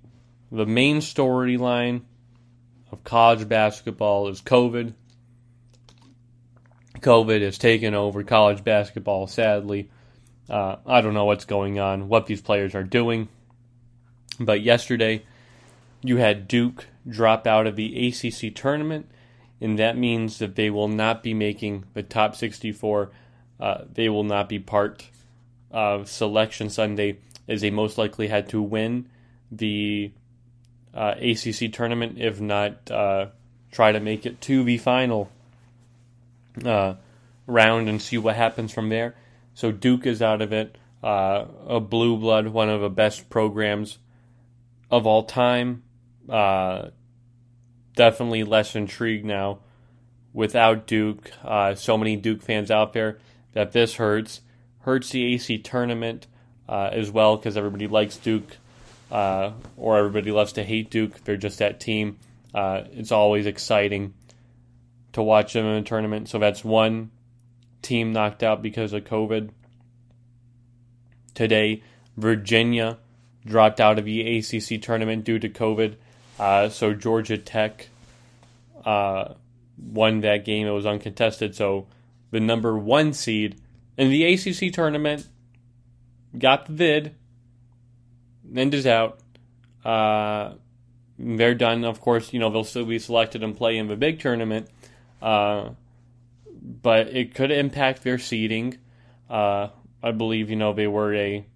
[0.52, 2.02] the main storyline
[2.90, 4.94] of college basketball is COVID.
[7.00, 9.90] COVID has taken over college basketball, sadly.
[10.48, 13.28] Uh, I don't know what's going on, what these players are doing.
[14.38, 15.22] But yesterday,
[16.02, 19.08] you had Duke drop out of the ACC tournament,
[19.60, 23.10] and that means that they will not be making the top 64.
[23.58, 25.08] Uh, they will not be part
[25.70, 27.18] of Selection Sunday,
[27.50, 29.08] as they most likely had to win
[29.50, 30.12] the
[30.94, 33.26] uh, ACC tournament, if not uh,
[33.72, 35.28] try to make it to the final
[36.64, 36.94] uh,
[37.46, 39.16] round and see what happens from there.
[39.54, 40.78] So Duke is out of it.
[41.02, 43.98] Uh, a blue blood, one of the best programs
[44.90, 45.82] of all time.
[46.28, 46.90] Uh,
[47.96, 49.58] definitely less intrigued now
[50.32, 51.32] without Duke.
[51.42, 53.18] Uh, so many Duke fans out there
[53.54, 54.42] that this hurts.
[54.80, 56.26] Hurts the AC tournament
[56.70, 58.56] as well because everybody likes Duke
[59.10, 61.24] uh, or everybody loves to hate Duke.
[61.24, 62.18] They're just that team.
[62.54, 64.14] Uh, it's always exciting
[65.12, 66.28] to watch them in a tournament.
[66.28, 67.10] So that's one
[67.82, 69.50] team knocked out because of COVID.
[71.34, 71.82] Today,
[72.16, 72.98] Virginia
[73.46, 75.96] dropped out of the ACC tournament due to COVID.
[76.38, 77.88] Uh, so Georgia Tech
[78.84, 79.34] uh,
[79.78, 80.66] won that game.
[80.66, 81.54] It was uncontested.
[81.54, 81.86] So
[82.30, 83.60] the number one seed
[83.96, 85.26] in the ACC tournament
[86.38, 87.14] got the vid
[88.54, 89.20] End is out.
[89.84, 90.54] Uh,
[91.18, 91.84] they're done.
[91.84, 94.68] Of course, you know they'll still be selected and play in the big tournament,
[95.22, 95.70] uh,
[96.60, 98.78] but it could impact their seeding.
[99.28, 99.68] Uh,
[100.02, 101.46] I believe you know they were a,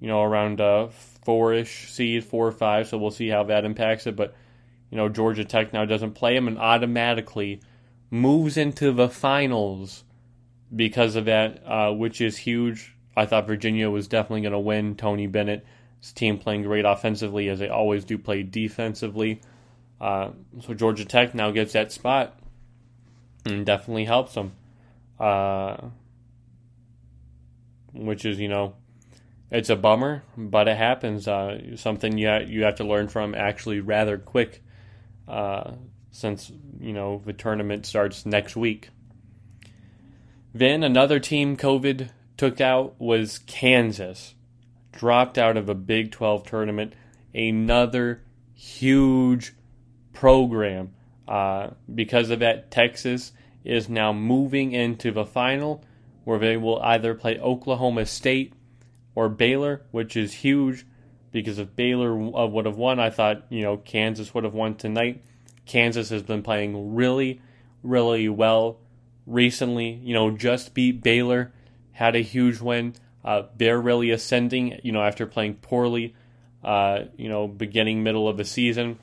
[0.00, 0.90] you know, around a
[1.24, 2.88] four-ish seed, four or five.
[2.88, 4.16] So we'll see how that impacts it.
[4.16, 4.34] But
[4.90, 7.60] you know, Georgia Tech now doesn't play them and automatically
[8.10, 10.04] moves into the finals
[10.74, 12.94] because of that, uh, which is huge.
[13.20, 14.96] I thought Virginia was definitely going to win.
[14.96, 15.64] Tony Bennett
[16.00, 19.40] his team playing great offensively as they always do play defensively.
[20.00, 20.30] Uh,
[20.62, 22.38] so Georgia Tech now gets that spot
[23.44, 24.52] and definitely helps them.
[25.18, 25.76] Uh,
[27.92, 28.74] which is, you know,
[29.50, 31.28] it's a bummer, but it happens.
[31.28, 34.62] Uh, something you ha- you have to learn from actually rather quick,
[35.28, 35.72] uh,
[36.12, 38.90] since you know the tournament starts next week.
[40.54, 44.34] Then another team COVID took out was Kansas
[44.92, 46.94] dropped out of a Big 12 tournament.
[47.34, 48.22] Another
[48.54, 49.52] huge
[50.14, 50.94] program.
[51.28, 55.84] Uh, because of that, Texas is now moving into the final
[56.24, 58.54] where they will either play Oklahoma State
[59.14, 60.86] or Baylor, which is huge
[61.32, 64.76] because if Baylor uh, would have won, I thought, you know, Kansas would have won
[64.76, 65.22] tonight.
[65.66, 67.42] Kansas has been playing really,
[67.82, 68.78] really well
[69.26, 69.90] recently.
[69.90, 71.52] You know, just beat Baylor,
[72.00, 72.94] had a huge win.
[73.22, 76.14] Uh, they're really ascending, you know, after playing poorly,
[76.64, 78.98] uh, you know, beginning, middle of the season,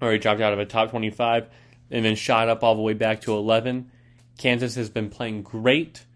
[0.00, 1.46] or he dropped out of a top 25
[1.90, 3.90] and then shot up all the way back to 11.
[4.38, 6.06] Kansas has been playing great,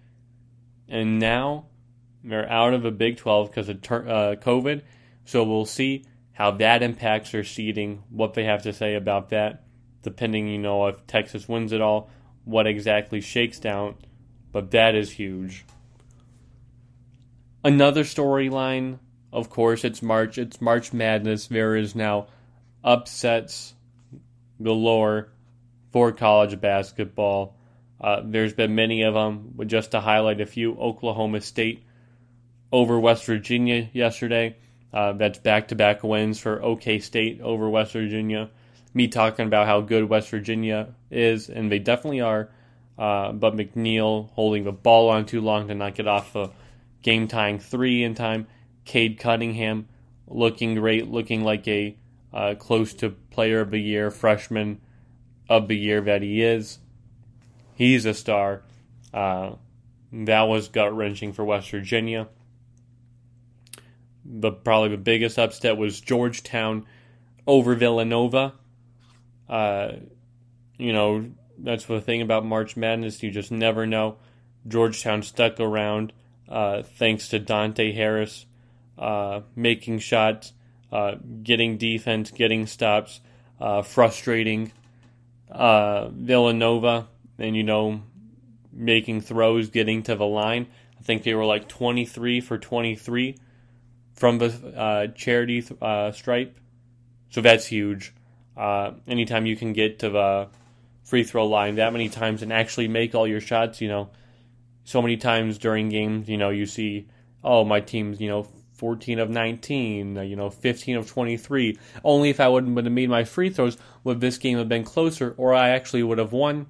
[0.89, 1.67] and now
[2.25, 4.81] they're out of a Big 12 because of ter- uh, COVID.
[5.27, 9.65] So we'll see how that impacts their seeding, what they have to say about that,
[10.03, 12.09] depending, you know, if Texas wins it all,
[12.47, 13.97] what exactly shakes down.
[14.51, 15.67] But that is huge.
[17.63, 18.99] Another storyline,
[19.33, 20.39] of course, it's March.
[20.39, 21.49] It's March Madness.
[21.49, 22.29] There is now
[22.83, 23.75] upsets
[24.63, 25.29] galore
[25.93, 27.55] for college basketball.
[28.01, 31.83] Uh, there's been many of them, but just to highlight a few Oklahoma State
[32.73, 34.57] over West Virginia yesterday.
[34.93, 38.49] Uh, that's back to back wins for OK State over West Virginia.
[38.95, 42.49] Me talking about how good West Virginia is, and they definitely are.
[42.99, 46.51] Uh, but McNeil holding the ball on too long to not get off a
[47.03, 48.47] game tying three in time.
[48.85, 49.89] Cade Cunningham
[50.27, 51.97] looking great, looking like a
[52.33, 54.81] uh, close to player of the year, freshman
[55.49, 56.79] of the year that he is.
[57.75, 58.63] He's a star.
[59.13, 59.53] Uh,
[60.13, 62.29] that was gut wrenching for West Virginia.
[64.25, 66.87] The probably the biggest upset was Georgetown
[67.47, 68.55] over Villanova.
[69.49, 69.93] Uh,
[70.79, 74.19] you know that's the thing about March Madness; you just never know.
[74.69, 76.13] Georgetown stuck around
[76.51, 78.47] uh, thanks to Dante Harris
[78.99, 80.53] uh, making shots,
[80.93, 83.21] uh, getting defense, getting stops,
[83.61, 84.73] uh, frustrating
[85.49, 87.09] Villanova,
[87.39, 88.03] and you know
[88.73, 90.67] making throws, getting to the line.
[90.99, 93.37] I think they were like 23 for 23
[94.15, 96.59] from the charity uh, stripe.
[97.31, 98.13] So that's huge.
[99.09, 100.49] Anytime you can get to the
[101.05, 104.11] free throw line that many times and actually make all your shots, you know,
[104.85, 107.09] so many times during games, you know, you see,
[107.45, 111.79] oh, my team's, you know, 14 of 19, uh, you know, 15 of 23.
[112.03, 115.35] Only if I wouldn't have made my free throws would this game have been closer,
[115.37, 116.67] or I actually would have won.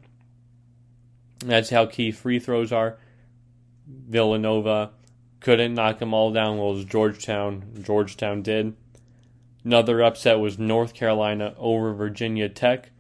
[1.39, 2.99] That's how key free throws are.
[3.87, 4.91] Villanova
[5.39, 6.59] couldn't knock them all down.
[6.59, 8.77] Well, Georgetown, Georgetown did.
[9.65, 12.91] Another upset was North Carolina over Virginia Tech.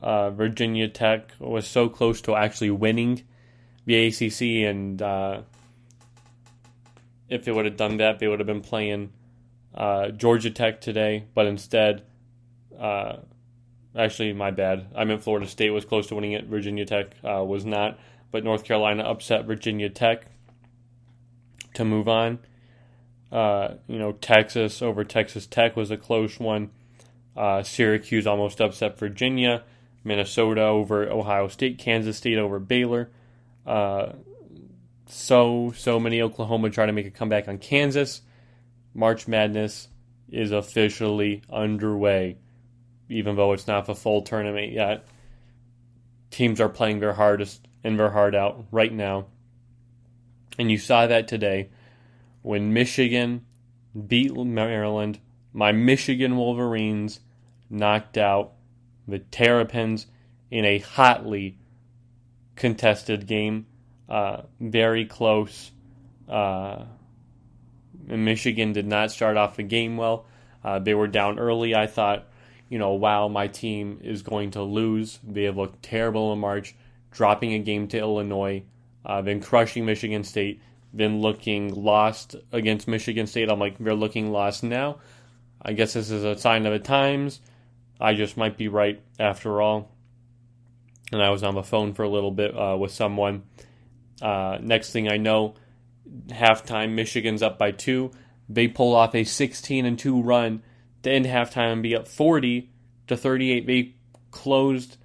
[0.00, 3.24] Uh, Virginia Tech was so close to actually winning
[3.88, 5.40] the ACC, and uh,
[7.30, 9.10] if they would have done that, they would have been playing
[9.74, 11.24] uh, Georgia Tech today.
[11.34, 12.02] But instead,
[12.78, 13.16] uh,
[13.96, 14.88] actually, my bad.
[14.94, 16.44] I meant Florida State was close to winning it.
[16.44, 17.98] Virginia Tech uh, was not,
[18.30, 20.26] but North Carolina upset Virginia Tech
[21.72, 22.40] to move on.
[23.32, 26.68] Uh, you know, Texas over Texas Tech was a close one.
[27.34, 29.62] Uh, Syracuse almost upset Virginia.
[30.04, 31.78] Minnesota over Ohio State.
[31.78, 33.08] Kansas State over Baylor.
[33.68, 34.14] Uh,
[35.06, 38.22] so, so many Oklahoma trying to make a comeback on Kansas.
[38.94, 39.88] March Madness
[40.30, 42.38] is officially underway,
[43.10, 45.06] even though it's not the full tournament yet.
[46.30, 49.26] Teams are playing their hardest and their heart out right now.
[50.58, 51.68] And you saw that today
[52.40, 53.44] when Michigan
[54.06, 55.20] beat Maryland.
[55.52, 57.20] My Michigan Wolverines
[57.68, 58.52] knocked out
[59.06, 60.06] the Terrapins
[60.50, 61.57] in a hotly
[62.58, 63.66] contested game.
[64.08, 65.70] Uh, very close.
[66.28, 66.84] Uh,
[68.06, 70.26] Michigan did not start off the game well.
[70.64, 71.74] Uh, they were down early.
[71.74, 72.26] I thought,
[72.68, 75.18] you know, wow, my team is going to lose.
[75.22, 76.74] They have looked terrible in March,
[77.10, 78.64] dropping a game to Illinois,
[79.04, 80.60] uh, then crushing Michigan State,
[80.92, 83.50] then looking lost against Michigan State.
[83.50, 84.98] I'm like, they're looking lost now.
[85.60, 87.40] I guess this is a sign of the times.
[88.00, 89.90] I just might be right after all.
[91.12, 93.44] And I was on the phone for a little bit uh, with someone.
[94.20, 95.54] Uh, next thing I know,
[96.28, 98.10] halftime, Michigan's up by two.
[98.48, 100.62] They pull off a 16 and 2 run
[101.02, 102.70] to end halftime and be up 40
[103.06, 103.66] to 38.
[103.66, 103.94] They
[104.30, 104.96] closed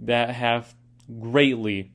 [0.00, 0.74] that half
[1.20, 1.92] greatly.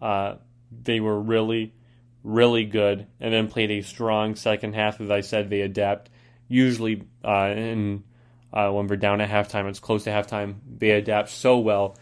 [0.00, 0.36] Uh,
[0.70, 1.74] they were really,
[2.22, 5.00] really good, and then played a strong second half.
[5.00, 6.10] As I said, they adapt.
[6.48, 8.04] Usually, uh, in,
[8.52, 10.56] uh, when we're down at halftime, it's close to halftime.
[10.78, 11.96] They adapt so well,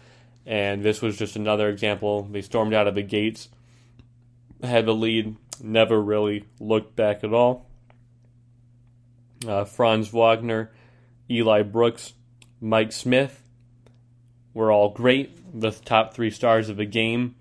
[0.48, 2.22] and this was just another example.
[2.22, 3.50] They stormed out of the gates,
[4.62, 7.66] had the lead, never really looked back at all.
[9.46, 10.72] Uh, Franz Wagner,
[11.30, 12.14] Eli Brooks,
[12.62, 13.42] Mike Smith
[14.54, 15.60] were all great.
[15.60, 17.36] The top three stars of the game.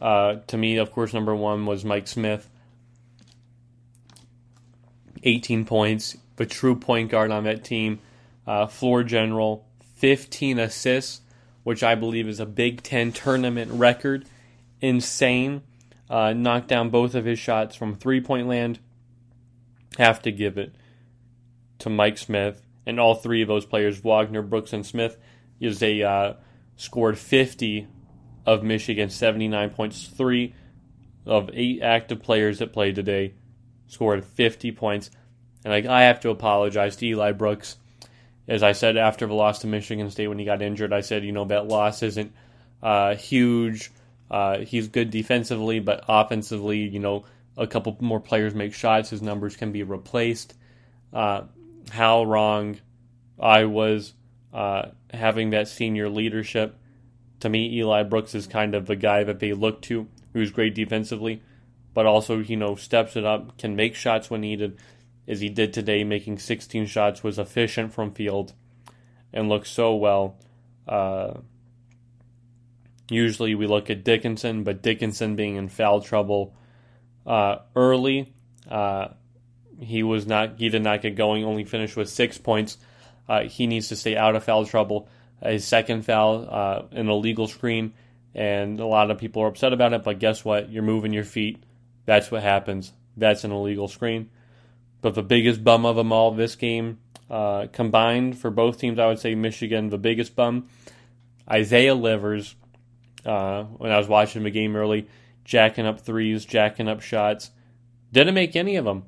[0.00, 2.48] Uh, to me, of course, number one was Mike Smith.
[5.24, 7.98] 18 points, the true point guard on that team.
[8.46, 11.20] Uh, floor general, 15 assists,
[11.64, 14.26] which I believe is a Big Ten tournament record.
[14.80, 15.62] Insane.
[16.08, 18.78] Uh, knocked down both of his shots from three point land.
[19.98, 20.74] Have to give it
[21.80, 22.62] to Mike Smith.
[22.86, 25.16] And all three of those players, Wagner, Brooks, and Smith,
[25.58, 26.34] is a uh,
[26.76, 27.88] scored 50
[28.44, 30.06] of Michigan, 79 points.
[30.06, 30.54] Three
[31.24, 33.34] of eight active players that played today
[33.86, 35.10] scored 50 points.
[35.64, 37.76] And like I have to apologize to Eli Brooks.
[38.46, 41.24] As I said after the loss to Michigan State when he got injured, I said,
[41.24, 42.32] you know, that loss isn't
[42.82, 43.90] uh, huge.
[44.30, 47.24] Uh, he's good defensively, but offensively, you know,
[47.56, 50.54] a couple more players make shots, his numbers can be replaced.
[51.12, 51.42] Uh,
[51.90, 52.78] how wrong
[53.38, 54.12] I was
[54.52, 56.76] uh, having that senior leadership
[57.44, 60.74] To me, Eli Brooks is kind of the guy that they look to, who's great
[60.74, 61.42] defensively,
[61.92, 64.78] but also, you know, steps it up, can make shots when needed,
[65.26, 68.52] as he did today, making 16 shots, was efficient from field,
[69.32, 70.36] and looked so well.
[70.86, 71.34] Uh,
[73.08, 76.54] usually we look at Dickinson, but Dickinson being in foul trouble
[77.26, 78.32] uh, early,
[78.70, 79.08] uh,
[79.80, 80.54] he was not.
[80.58, 81.44] He did not get going.
[81.44, 82.78] Only finished with six points.
[83.28, 85.08] Uh, he needs to stay out of foul trouble.
[85.42, 87.92] His second foul, uh, an illegal screen,
[88.34, 90.04] and a lot of people are upset about it.
[90.04, 90.70] But guess what?
[90.70, 91.62] You're moving your feet.
[92.06, 92.92] That's what happens.
[93.16, 94.30] That's an illegal screen.
[95.04, 96.96] But the biggest bum of them all this game
[97.28, 100.70] uh, combined for both teams, I would say Michigan the biggest bum.
[101.46, 102.56] Isaiah Livers,
[103.26, 105.06] uh, when I was watching the game early,
[105.44, 107.50] jacking up threes, jacking up shots,
[108.12, 109.04] didn't make any of them.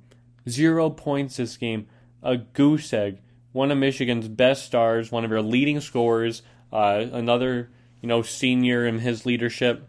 [0.47, 1.87] Zero points this game.
[2.23, 3.23] A goose egg.
[3.53, 6.43] One of Michigan's best stars, one of their leading scorers,
[6.75, 7.71] uh, another
[8.03, 9.89] you know senior in his leadership.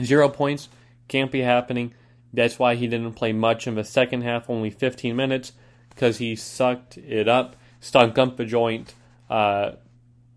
[0.00, 0.68] Zero points
[1.08, 1.94] can't be happening.
[2.32, 5.52] That's why he didn't play much in the second half, only 15 minutes,
[5.88, 8.94] because he sucked it up, stunk up the joint.
[9.28, 9.72] Uh,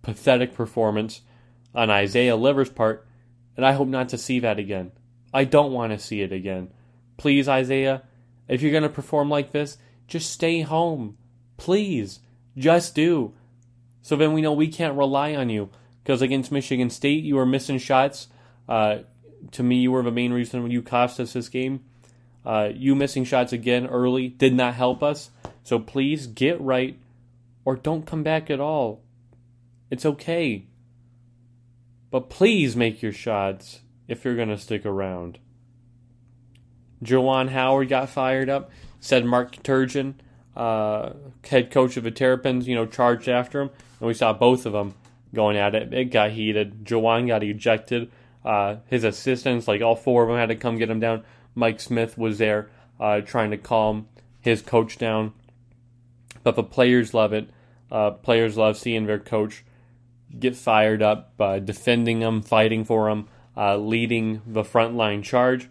[0.03, 1.21] pathetic performance
[1.73, 3.07] on Isaiah Livers' part,
[3.57, 4.91] and I hope not to see that again.
[5.33, 6.69] I don't want to see it again.
[7.17, 8.03] Please, Isaiah,
[8.47, 9.77] if you're going to perform like this,
[10.07, 11.17] just stay home.
[11.57, 12.19] Please.
[12.55, 13.33] Just do.
[14.03, 15.69] So then we know we can't rely on you.
[16.03, 18.27] Because against Michigan State, you were missing shots.
[18.69, 18.99] Uh,
[19.51, 21.83] to me, you were the main reason you cost us this game.
[22.45, 25.29] Uh, you missing shots again early did not help us.
[25.63, 26.97] So please get right
[27.65, 29.01] or don't come back at all.
[29.89, 30.65] It's okay.
[32.11, 35.39] But please make your shots if you're going to stick around.
[37.03, 38.71] Juwan Howard got fired up.
[38.99, 40.13] Said Mark Turgeon,
[40.55, 41.11] uh,
[41.49, 43.69] head coach of the Terrapins, you know, charged after him,
[43.99, 44.93] and we saw both of them
[45.33, 45.93] going at it.
[45.93, 46.85] It got heated.
[46.85, 48.09] Juwan got ejected.
[48.43, 51.23] Uh, his assistants, like all four of them, had to come get him down.
[51.55, 52.69] Mike Smith was there
[52.99, 54.07] uh, trying to calm
[54.39, 55.33] his coach down.
[56.43, 57.49] But the players love it.
[57.91, 59.63] Uh, players love seeing their coach
[60.37, 65.69] get fired up, defending them, fighting for them, uh, leading the frontline charge.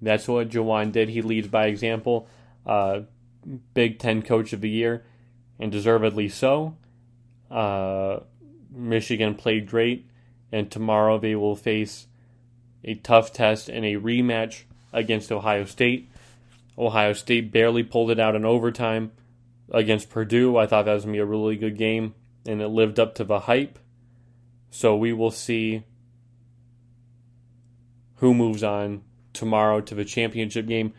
[0.00, 1.08] That's what Juwan did.
[1.08, 2.26] He leads by example.
[2.66, 3.02] Uh,
[3.74, 5.04] Big Ten Coach of the Year,
[5.58, 6.76] and deservedly so.
[7.50, 8.20] Uh,
[8.70, 10.06] Michigan played great,
[10.52, 12.06] and tomorrow they will face
[12.84, 16.10] a tough test and a rematch against Ohio State.
[16.78, 19.12] Ohio State barely pulled it out in overtime
[19.70, 20.56] against Purdue.
[20.56, 22.14] I thought that was going to be a really good game,
[22.46, 23.78] and it lived up to the hype.
[24.70, 25.84] So we will see
[28.16, 30.92] who moves on tomorrow to the championship game,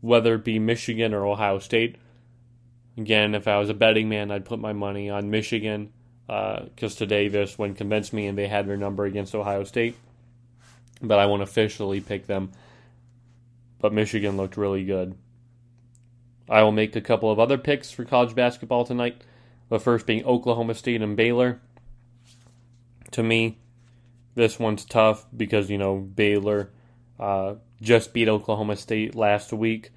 [0.00, 1.96] whether it be Michigan or Ohio State.
[2.98, 5.92] Again, if I was a betting man, I'd put my money on Michigan
[6.26, 9.96] because uh, today this one convinced me and they had their number against Ohio State.
[11.00, 12.52] But I won't officially pick them.
[13.78, 15.16] But Michigan looked really good.
[16.48, 19.22] I will make a couple of other picks for college basketball tonight.
[19.68, 21.60] The first being Oklahoma State and Baylor.
[23.12, 23.58] To me,
[24.34, 26.70] this one's tough because, you know, Baylor
[27.20, 29.90] uh, just beat Oklahoma State last week.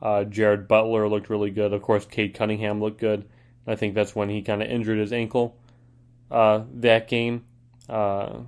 [0.00, 1.72] Uh, Jared Butler looked really good.
[1.72, 3.28] Of course, Cade Cunningham looked good.
[3.66, 5.56] I think that's when he kind of injured his ankle
[6.30, 7.44] uh, that game.
[7.88, 8.40] Uh,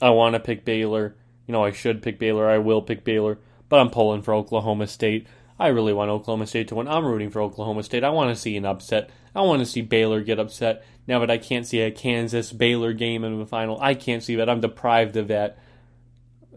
[0.00, 1.16] I want to pick Baylor.
[1.46, 2.48] You know, I should pick Baylor.
[2.48, 3.38] I will pick Baylor,
[3.68, 5.26] but I'm pulling for Oklahoma State.
[5.58, 6.88] I really want Oklahoma State to win.
[6.88, 8.04] I'm rooting for Oklahoma State.
[8.04, 9.10] I want to see an upset.
[9.34, 10.84] I want to see Baylor get upset.
[11.06, 14.36] Now that I can't see a Kansas Baylor game in the final, I can't see
[14.36, 14.48] that.
[14.48, 15.58] I'm deprived of that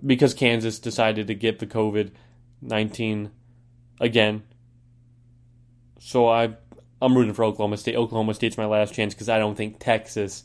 [0.04, 2.12] because Kansas decided to get the COVID
[2.62, 3.32] 19
[4.00, 4.43] again.
[6.00, 6.56] So I
[7.02, 7.96] I'm rooting for Oklahoma State.
[7.96, 10.43] Oklahoma State's my last chance because I don't think Texas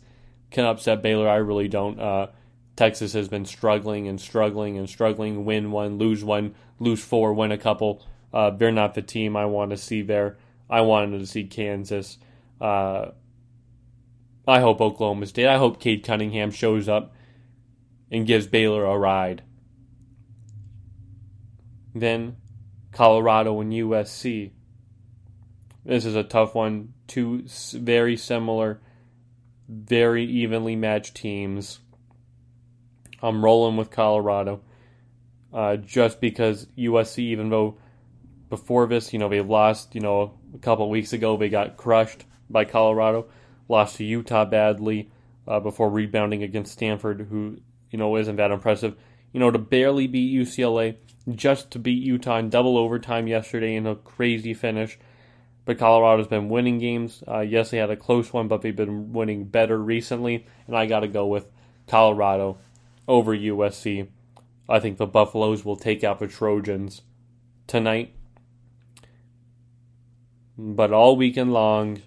[0.50, 1.28] can upset Baylor.
[1.28, 1.98] I really don't.
[2.00, 2.28] Uh,
[2.76, 5.44] Texas has been struggling and struggling and struggling.
[5.44, 8.04] Win one, lose one, lose four, win a couple.
[8.32, 10.38] Uh, they're not the team I want to see there.
[10.68, 12.18] I wanted to see Kansas.
[12.60, 13.10] Uh,
[14.46, 15.46] I hope Oklahoma State.
[15.46, 17.14] I hope Cade Cunningham shows up
[18.10, 19.42] and gives Baylor a ride.
[21.94, 22.36] Then
[22.92, 24.52] Colorado and USC.
[25.84, 26.94] This is a tough one.
[27.06, 28.80] Two very similar,
[29.68, 31.80] very evenly matched teams.
[33.22, 34.62] I'm rolling with Colorado
[35.52, 37.78] uh, just because USC, even though
[38.48, 42.24] before this, you know, they lost, you know, a couple weeks ago, they got crushed
[42.48, 43.26] by Colorado,
[43.68, 45.10] lost to Utah badly
[45.46, 47.58] uh, before rebounding against Stanford, who
[47.90, 48.96] you know, isn't that impressive.
[49.32, 50.96] You know, to barely beat UCLA,
[51.34, 54.98] just to beat Utah in double overtime yesterday in a crazy finish.
[55.64, 57.22] But Colorado's been winning games.
[57.28, 60.46] Uh, yes, they had a close one, but they've been winning better recently.
[60.66, 61.46] And I got to go with
[61.86, 62.58] Colorado
[63.06, 64.08] over USC.
[64.68, 67.02] I think the Buffaloes will take out the Trojans
[67.66, 68.14] tonight.
[70.56, 72.02] But all weekend long,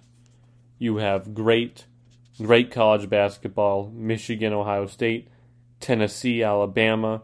[0.78, 1.86] you have great,
[2.40, 5.28] great college basketball Michigan, Ohio State,
[5.80, 7.22] Tennessee, Alabama.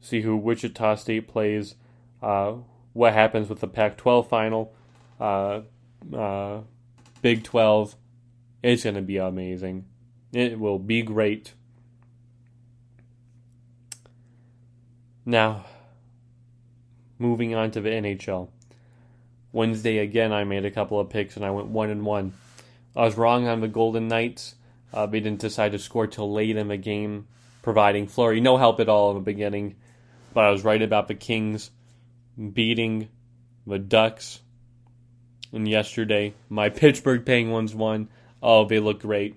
[0.00, 1.74] See who Wichita State plays.
[2.22, 2.54] Uh,
[2.92, 4.72] what happens with the Pac 12 final.
[5.20, 5.60] Uh,
[6.14, 6.60] uh,
[7.22, 7.94] Big 12.
[8.62, 9.84] It's going to be amazing.
[10.32, 11.52] It will be great.
[15.26, 15.66] Now,
[17.18, 18.48] moving on to the NHL.
[19.52, 22.32] Wednesday again, I made a couple of picks and I went one and one.
[22.96, 24.54] I was wrong on the Golden Knights.
[24.92, 27.28] Uh, they didn't decide to score till late in the game,
[27.62, 29.76] providing Fleury no help at all in the beginning.
[30.32, 31.70] But I was right about the Kings
[32.52, 33.08] beating
[33.66, 34.40] the Ducks.
[35.52, 38.08] And yesterday, my Pittsburgh Penguins won.
[38.42, 39.36] Oh, they look great.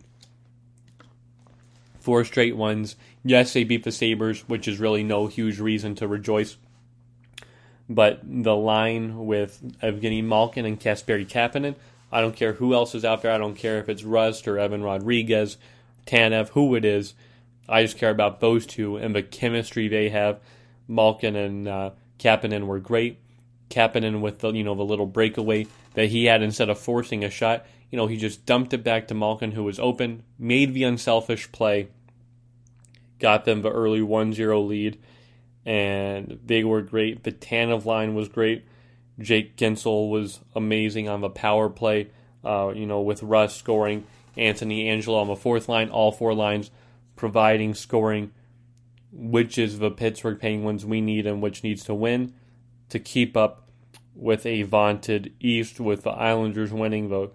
[1.99, 2.95] Four straight ones.
[3.23, 6.57] Yes, they beat the Sabres, which is really no huge reason to rejoice.
[7.89, 11.75] But the line with Evgeny Malkin and Kasperi Kapanen,
[12.11, 13.31] I don't care who else is out there.
[13.31, 15.57] I don't care if it's Rust or Evan Rodrigues,
[16.05, 17.13] Tanev, who it is.
[17.67, 20.39] I just care about those two and the chemistry they have.
[20.87, 23.19] Malkin and uh, Kapanen were great.
[23.69, 27.29] Kapanen with the you know the little breakaway that he had instead of forcing a
[27.29, 30.83] shot, you know he just dumped it back to Malkin who was open, made the
[30.83, 31.89] unselfish play,
[33.19, 34.99] got them the early 1-0 lead,
[35.65, 37.23] and they were great.
[37.23, 38.65] The Tanev line was great.
[39.19, 42.09] Jake Guentzel was amazing on the power play.
[42.43, 46.71] Uh, you know with Rust scoring, Anthony Angello on the fourth line, all four lines
[47.15, 48.31] providing scoring
[49.13, 52.33] which is the Pittsburgh Penguins we need and which needs to win
[52.89, 53.62] to keep up
[54.15, 57.31] with a vaunted East, with the Islanders winning, the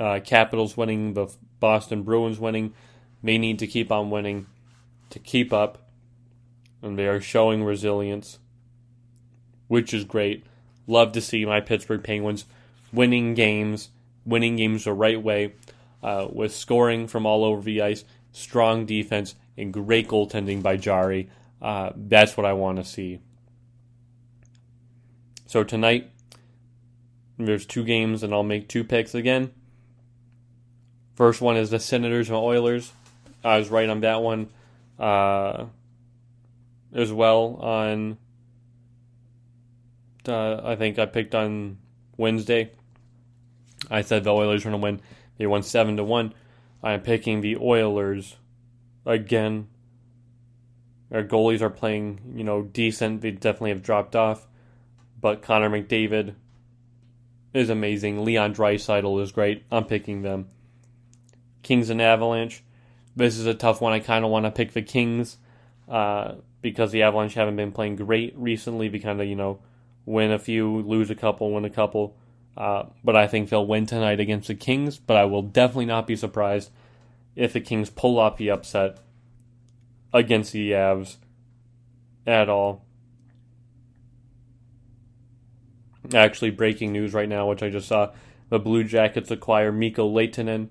[0.00, 1.28] uh, Capitals winning, the
[1.60, 2.74] Boston Bruins winning.
[3.22, 4.46] They need to keep on winning
[5.10, 5.90] to keep up,
[6.82, 8.38] and they are showing resilience,
[9.68, 10.44] which is great.
[10.86, 12.44] Love to see my Pittsburgh Penguins
[12.92, 13.90] winning games,
[14.24, 15.54] winning games the right way,
[16.02, 21.30] uh, with scoring from all over the ice, strong defense, and great goaltending by Jarry.
[21.60, 23.20] Uh, that's what I want to see.
[25.46, 26.10] So tonight,
[27.38, 29.52] there's two games, and I'll make two picks again.
[31.14, 32.92] First one is the Senators and Oilers.
[33.44, 34.48] I was right on that one
[34.98, 35.66] uh,
[36.92, 37.56] as well.
[37.60, 38.18] On
[40.28, 41.78] uh, I think I picked on
[42.16, 42.72] Wednesday.
[43.88, 45.00] I said the Oilers were going to win.
[45.38, 46.34] They won seven to one.
[46.82, 48.36] I'm picking the Oilers
[49.04, 49.68] again.
[51.12, 53.20] Our goalies are playing, you know, decent.
[53.20, 54.48] They definitely have dropped off.
[55.26, 56.36] But Connor McDavid
[57.52, 58.24] is amazing.
[58.24, 59.64] Leon Draisaitl is great.
[59.72, 60.50] I'm picking them.
[61.64, 62.62] Kings and Avalanche.
[63.16, 63.92] This is a tough one.
[63.92, 65.38] I kind of want to pick the Kings
[65.88, 68.86] uh, because the Avalanche haven't been playing great recently.
[68.86, 69.58] They kind of, you know,
[70.04, 72.16] win a few, lose a couple, win a couple.
[72.56, 74.96] Uh, but I think they'll win tonight against the Kings.
[74.96, 76.70] But I will definitely not be surprised
[77.34, 78.98] if the Kings pull off the upset
[80.12, 81.16] against the Avs
[82.28, 82.85] at all.
[86.14, 88.12] Actually, breaking news right now, which I just saw
[88.48, 90.68] the Blue Jackets acquire Mikko Lehtonen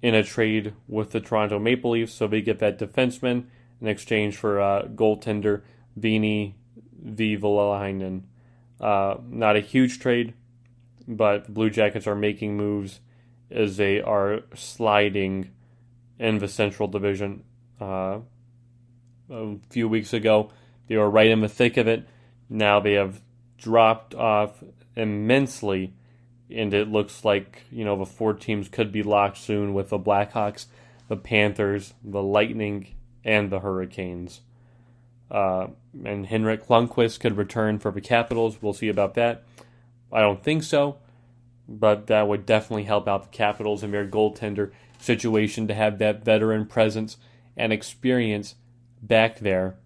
[0.00, 3.44] in a trade with the Toronto Maple Leafs, so they get that defenseman
[3.80, 5.62] in exchange for uh, goaltender
[5.98, 6.54] Veini
[7.04, 8.22] Vehviläinen.
[8.80, 10.34] Uh, not a huge trade,
[11.06, 13.00] but the Blue Jackets are making moves
[13.50, 15.50] as they are sliding
[16.18, 17.44] in the Central Division.
[17.80, 18.20] Uh,
[19.30, 20.50] a few weeks ago,
[20.88, 22.06] they were right in the thick of it.
[22.48, 23.20] Now they have
[23.62, 24.62] dropped off
[24.96, 25.94] immensely,
[26.50, 29.98] and it looks like you know the four teams could be locked soon with the
[29.98, 30.66] Blackhawks,
[31.08, 32.94] the Panthers, the Lightning,
[33.24, 34.40] and the Hurricanes.
[35.30, 35.68] Uh,
[36.04, 38.60] and Henrik Lundqvist could return for the Capitals.
[38.60, 39.44] We'll see about that.
[40.12, 40.98] I don't think so,
[41.66, 46.22] but that would definitely help out the Capitals and their goaltender situation to have that
[46.22, 47.16] veteran presence
[47.56, 48.56] and experience
[49.00, 49.76] back there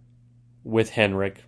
[0.65, 1.45] with Henrik.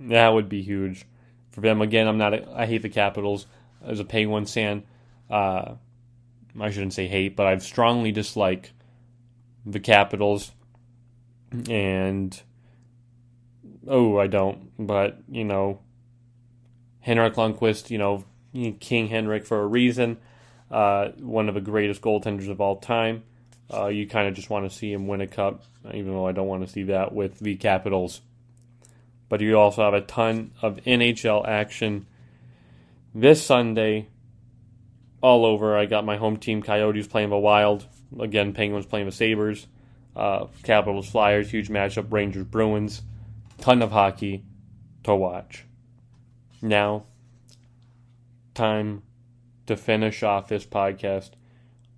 [0.00, 1.04] That would be huge
[1.52, 1.80] for them.
[1.80, 2.34] Again, I'm not.
[2.34, 3.46] A, I hate the Capitals
[3.84, 4.84] as a Penguins fan.
[5.30, 5.74] Uh,
[6.60, 8.72] I shouldn't say hate, but I strongly dislike
[9.64, 10.52] the Capitals.
[11.68, 12.40] And
[13.86, 14.72] oh, I don't.
[14.78, 15.80] But you know,
[17.00, 18.24] Henrik Lundqvist, you know,
[18.80, 20.18] King Henrik for a reason
[20.72, 23.22] uh, one of the greatest goaltenders of all time.
[23.72, 26.32] Uh, you kind of just want to see him win a cup, even though I
[26.32, 28.22] don't want to see that with the Capitals.
[29.32, 32.04] But you also have a ton of NHL action
[33.14, 34.08] this Sunday.
[35.22, 35.74] all over.
[35.74, 37.86] I got my home team Coyotes playing the Wild.
[38.20, 39.66] Again, Penguins playing the Sabres.
[40.14, 42.12] Uh, Capitals Flyers, huge matchup.
[42.12, 43.00] Rangers Bruins.
[43.56, 44.44] Ton of hockey
[45.04, 45.64] to watch.
[46.60, 47.04] Now,
[48.52, 49.02] time
[49.64, 51.30] to finish off this podcast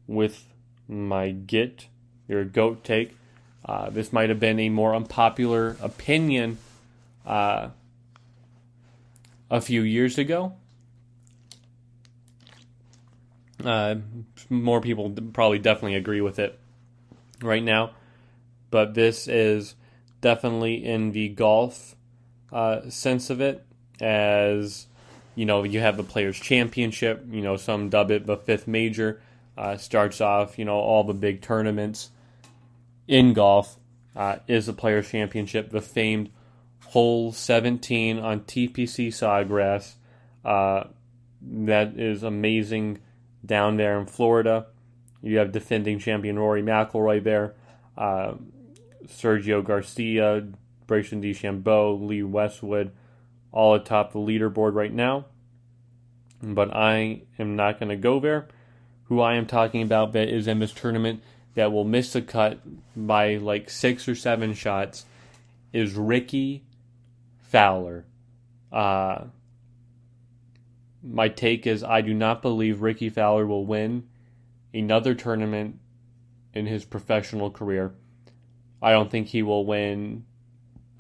[0.07, 0.55] with
[0.87, 1.89] my get
[2.29, 3.17] your goat take.
[3.65, 6.59] Uh, this might have been a more unpopular opinion
[7.25, 7.69] uh,
[9.51, 10.55] a few years ago.
[13.65, 13.97] Uh,
[14.51, 16.59] more people probably definitely agree with it
[17.43, 17.93] right now,
[18.71, 19.75] but this is
[20.21, 21.95] definitely in the golf
[22.53, 23.65] uh, sense of it,
[24.01, 24.87] as
[25.35, 27.25] you know, you have the Players Championship.
[27.31, 29.21] You know, some dub it the fifth major.
[29.57, 32.11] Uh, starts off, you know, all the big tournaments
[33.07, 33.77] in golf
[34.17, 36.31] uh, is the Players Championship, the famed
[36.87, 39.95] hole 17 on TPC Sawgrass.
[40.45, 40.85] Uh,
[41.43, 43.01] that is amazing
[43.45, 44.67] down there in Florida.
[45.23, 47.55] You have defending champion Rory McIlroy there,
[47.97, 48.35] uh,
[49.07, 50.47] Sergio Garcia,
[50.87, 52.93] Bryson DeChambeau, Lee Westwood,
[53.53, 55.27] all atop the leaderboard right now.
[56.43, 58.49] But I am not going to go there.
[59.05, 61.23] Who I am talking about that is in this tournament
[61.55, 62.61] that will miss the cut
[62.97, 65.07] by like six or seven shots
[65.73, 66.65] is Rickie
[67.55, 68.05] Fowler.
[68.73, 69.27] Uh,
[71.05, 74.09] my take is I do not believe Rickie Fowler will win
[74.73, 75.79] another tournament
[76.53, 77.95] in his professional career.
[78.83, 80.25] I don't think he will win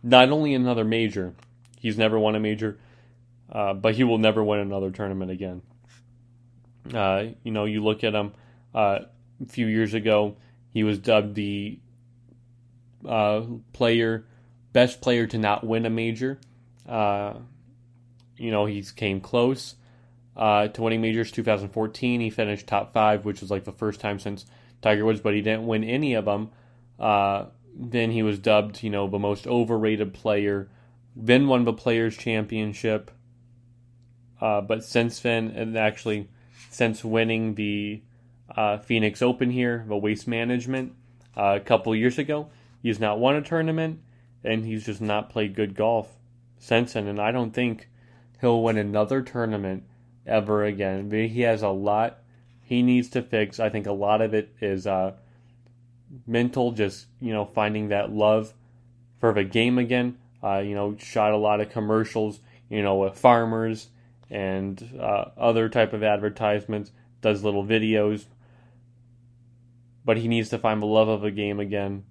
[0.05, 1.35] not only another major,
[1.81, 2.79] he's never won a major,
[3.51, 5.61] uh, but he will never win another tournament again.
[6.95, 8.33] Uh, you know, you look at him
[8.73, 9.01] uh,
[9.43, 10.37] a few years ago,
[10.73, 11.81] he was dubbed the
[13.05, 13.43] uh,
[13.73, 14.29] player,
[14.75, 16.39] best player to not win a major.
[16.87, 17.33] Uh,
[18.37, 19.77] you know, he came close
[20.37, 22.21] uh, to winning majors 2014.
[22.21, 24.45] He finished top five, which was like the first time since
[24.83, 26.51] Tiger Woods, but he didn't win any of them.
[27.01, 30.69] Uh, then he was dubbed, you know, the most overrated player.
[31.17, 33.11] Then won the Players Championship.
[34.41, 36.29] Uh, but since then, and actually
[36.71, 38.03] since winning the
[38.55, 40.93] uh, Phoenix Open here, the waste management,
[41.37, 42.51] uh, a couple years ago.
[42.83, 44.01] He's not won a tournament,
[44.45, 46.17] and he's just not played good golf
[46.59, 47.07] since then.
[47.07, 47.89] And I don't think
[48.41, 49.85] he'll win another tournament
[50.27, 51.11] ever again.
[51.11, 52.19] He has a lot
[52.65, 53.61] he needs to fix.
[53.61, 55.13] I think a lot of it is uh,
[56.27, 58.55] mental, just you know, finding that love
[59.21, 60.19] for the game again.
[60.43, 63.89] Uh, you know, shot a lot of commercials, you know, with farmers
[64.31, 66.91] and uh, other type of advertisements.
[67.21, 68.25] Does little videos,
[70.05, 72.05] but he needs to find the love of the game again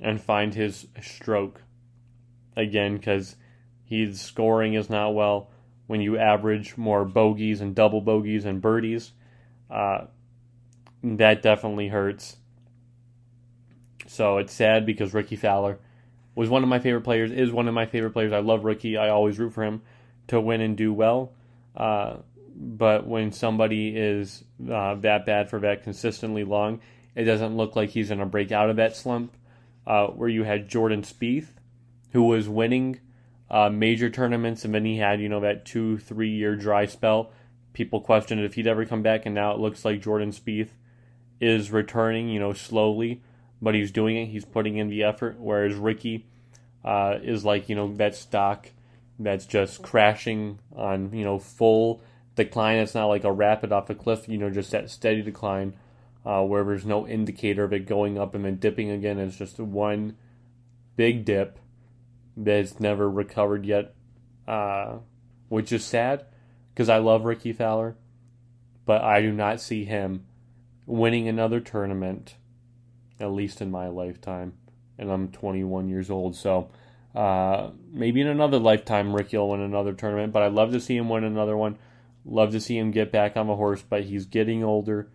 [0.00, 1.62] and find his stroke
[2.56, 3.36] again because
[3.84, 5.50] his scoring is not well.
[5.86, 9.12] When you average more bogeys and double bogeys and birdies,
[9.70, 10.06] uh,
[11.02, 12.36] that definitely hurts.
[14.08, 15.78] So it's sad because Rickie Fowler
[16.34, 18.32] was one of my favorite players, is one of my favorite players.
[18.32, 18.96] I love Rickie.
[18.96, 19.82] I always root for him
[20.28, 21.32] to win and do well.
[21.76, 22.16] Uh,
[22.54, 26.80] but when somebody is uh, that bad for that consistently long,
[27.14, 29.32] it doesn't look like he's going to break out of that slump.
[29.86, 31.48] Uh, where you had Jordan Spieth,
[32.10, 32.98] who was winning
[33.50, 37.32] uh, major tournaments, and then he had you know that two three year dry spell.
[37.72, 40.70] People questioned if he'd ever come back, and now it looks like Jordan Spieth
[41.40, 43.22] is returning, you know, slowly,
[43.60, 44.26] but he's doing it.
[44.26, 45.38] He's putting in the effort.
[45.38, 46.26] Whereas Rickie
[46.84, 48.70] uh, is like you know that stock
[49.18, 52.02] that's just crashing on you know full
[52.34, 52.78] decline.
[52.78, 55.74] It's not like a rapid off a cliff, you know, just that steady decline
[56.26, 59.18] uh, where there's no indicator of it going up and then dipping again.
[59.18, 60.16] It's just one
[60.96, 61.60] big dip
[62.36, 63.94] that's never recovered yet,
[64.48, 64.96] uh,
[65.48, 66.26] which is sad
[66.74, 67.96] because I love Rickie Fowler,
[68.84, 70.26] but I do not see him
[70.84, 72.34] winning another tournament,
[73.20, 74.54] at least in my lifetime.
[74.98, 76.70] And I'm 21 years old, so
[77.14, 80.32] uh, maybe in another lifetime, Rickie will win another tournament.
[80.32, 81.78] But I'd love to see him win another one.
[82.24, 85.08] Love to see him get back on the horse, but he's getting older.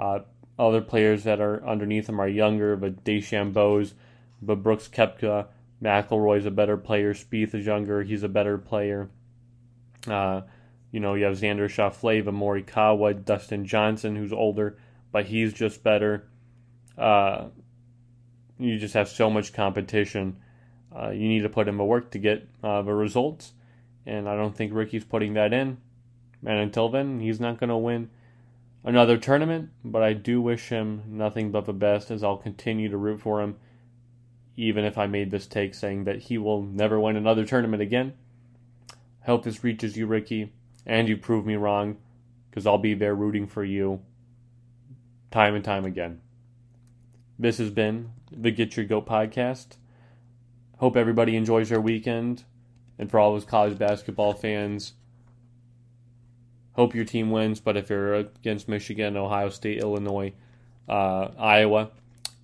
[0.00, 0.20] Uh,
[0.58, 3.94] other players that are underneath him are younger, but DeChambeau's,
[4.40, 5.46] but Brooks Koepka,
[5.82, 7.12] McIlroy's a better player.
[7.12, 9.10] Spieth is younger; he's a better player.
[10.06, 10.42] Uh,
[10.90, 14.78] you know, you have Xander Schauffele, Morikawa, Dustin Johnson, who's older,
[15.12, 16.28] but he's just better.
[16.96, 17.46] Uh,
[18.58, 20.36] you just have so much competition.
[20.94, 23.52] Uh, you need to put in the work to get uh, the results,
[24.06, 25.76] and I don't think Rickie's putting that in.
[26.46, 28.08] And until then, he's not going to win
[28.86, 32.96] another tournament, but I do wish him nothing but the best as I'll continue to
[32.96, 33.56] root for him,
[34.56, 38.14] even if I made this take saying that he will never win another tournament again.
[38.92, 40.52] I hope this reaches you, Rickie,
[40.86, 41.96] and you prove me wrong,
[42.48, 44.00] because I'll be there rooting for you
[45.32, 46.20] time and time again.
[47.38, 49.76] This has been the Get Your Goat podcast.
[50.78, 52.44] Hope everybody enjoys their weekend.
[52.98, 54.92] And for all those college basketball fans,
[56.76, 57.58] hope your team wins.
[57.60, 60.32] But if you're against Michigan, Ohio State, Illinois,
[60.88, 61.90] uh, Iowa,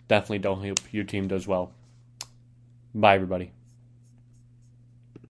[0.09, 1.73] definitely don't hope your team does well.
[2.95, 3.53] Bye, everybody.